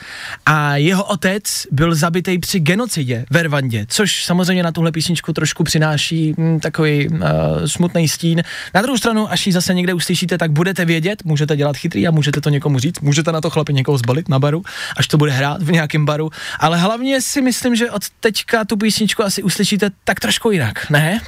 [0.45, 5.63] A jeho otec byl zabitý při genocidě ve Rwandě, což samozřejmě na tuhle písničku trošku
[5.63, 7.19] přináší hm, takový uh,
[7.65, 8.43] smutný stín.
[8.73, 12.11] Na druhou stranu, až ji zase někde uslyšíte, tak budete vědět, můžete dělat chytrý a
[12.11, 14.63] můžete to někomu říct, můžete na to chlapi někoho zbalit na baru,
[14.97, 18.77] až to bude hrát v nějakém baru, ale hlavně si myslím, že od teďka tu
[18.77, 21.21] písničku asi uslyšíte tak trošku jinak, ne?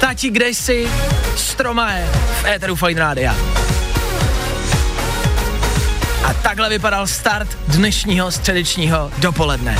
[0.00, 0.88] Tati, kde jsi?
[1.36, 2.08] Stromae
[2.42, 3.34] v éteru Fine Rádia.
[6.24, 9.78] A takhle vypadal start dnešního středečního dopoledne.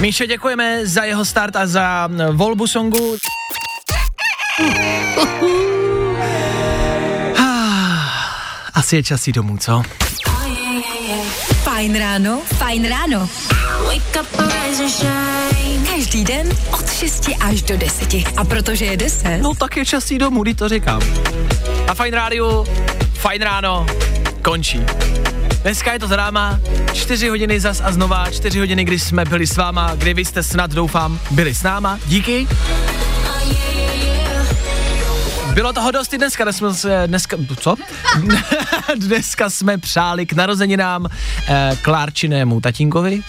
[0.00, 3.16] Míšo, děkujeme za jeho start a za volbu songu.
[8.74, 9.82] Asi je čas jít domů, co?
[11.64, 13.28] Fajn ráno, fajn ráno.
[15.96, 18.14] Každý den od 6 až do 10.
[18.36, 21.00] A protože je 10, No tak je čas domů, když to říkám.
[21.88, 22.66] A Fajn rádiu,
[23.12, 23.86] Fajn ráno,
[24.42, 24.80] končí.
[25.62, 26.60] Dneska je to za náma,
[26.92, 30.42] čtyři hodiny zas a znova, čtyři hodiny, kdy jsme byli s váma, kdy vy jste
[30.42, 31.98] snad, doufám, byli s náma.
[32.06, 32.46] Díky.
[35.54, 37.76] Bylo toho dost i dneska, dnes jsme se, dneska, co?
[38.96, 41.06] dneska jsme přáli k narozeninám
[41.48, 43.22] eh, Klárčinému tatínkovi,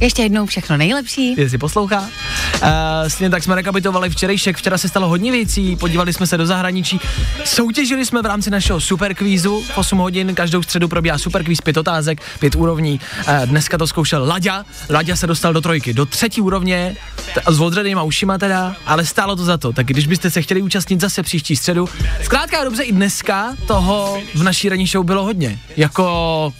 [0.00, 1.34] Ještě jednou všechno nejlepší.
[1.38, 2.00] jestli poslouchá.
[2.00, 2.68] Uh,
[3.08, 7.00] stejně tak jsme rekapitovali včerejšek, včera se stalo hodně věcí, podívali jsme se do zahraničí,
[7.44, 12.22] soutěžili jsme v rámci našeho superkvízu, v 8 hodin, každou středu probíhá superkvíz, pět otázek,
[12.38, 16.96] pět úrovní, uh, dneska to zkoušel Laďa, Laďa se dostal do trojky, do třetí úrovně,
[17.34, 20.62] t- s odřenýma ušima teda, ale stálo to za to, tak když byste se chtěli
[20.62, 21.88] účastnit zase příští středu,
[22.22, 26.52] zkrátka dobře i dneska toho v naší ranní show bylo hodně, jako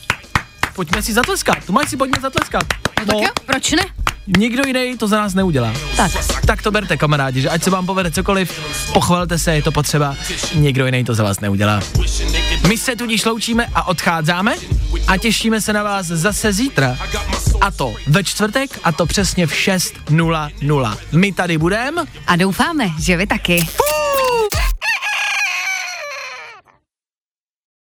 [0.74, 2.64] pojďme si zatleskat, tu máš si pojďme zatleskat.
[3.00, 3.82] No, tak jo, proč ne?
[4.26, 5.72] Nikdo jiný to za nás neudělá.
[5.96, 6.12] Tak.
[6.46, 8.60] Tak to berte, kamarádi, že ať se vám povede cokoliv,
[8.92, 10.16] pochvalte se, je to potřeba,
[10.54, 11.80] nikdo jiný to za vás neudělá.
[12.68, 14.54] My se tudíž loučíme a odcházíme
[15.06, 16.98] a těšíme se na vás zase zítra.
[17.60, 20.96] A to ve čtvrtek a to přesně v 6.00.
[21.12, 23.66] My tady budeme A doufáme, že vy taky.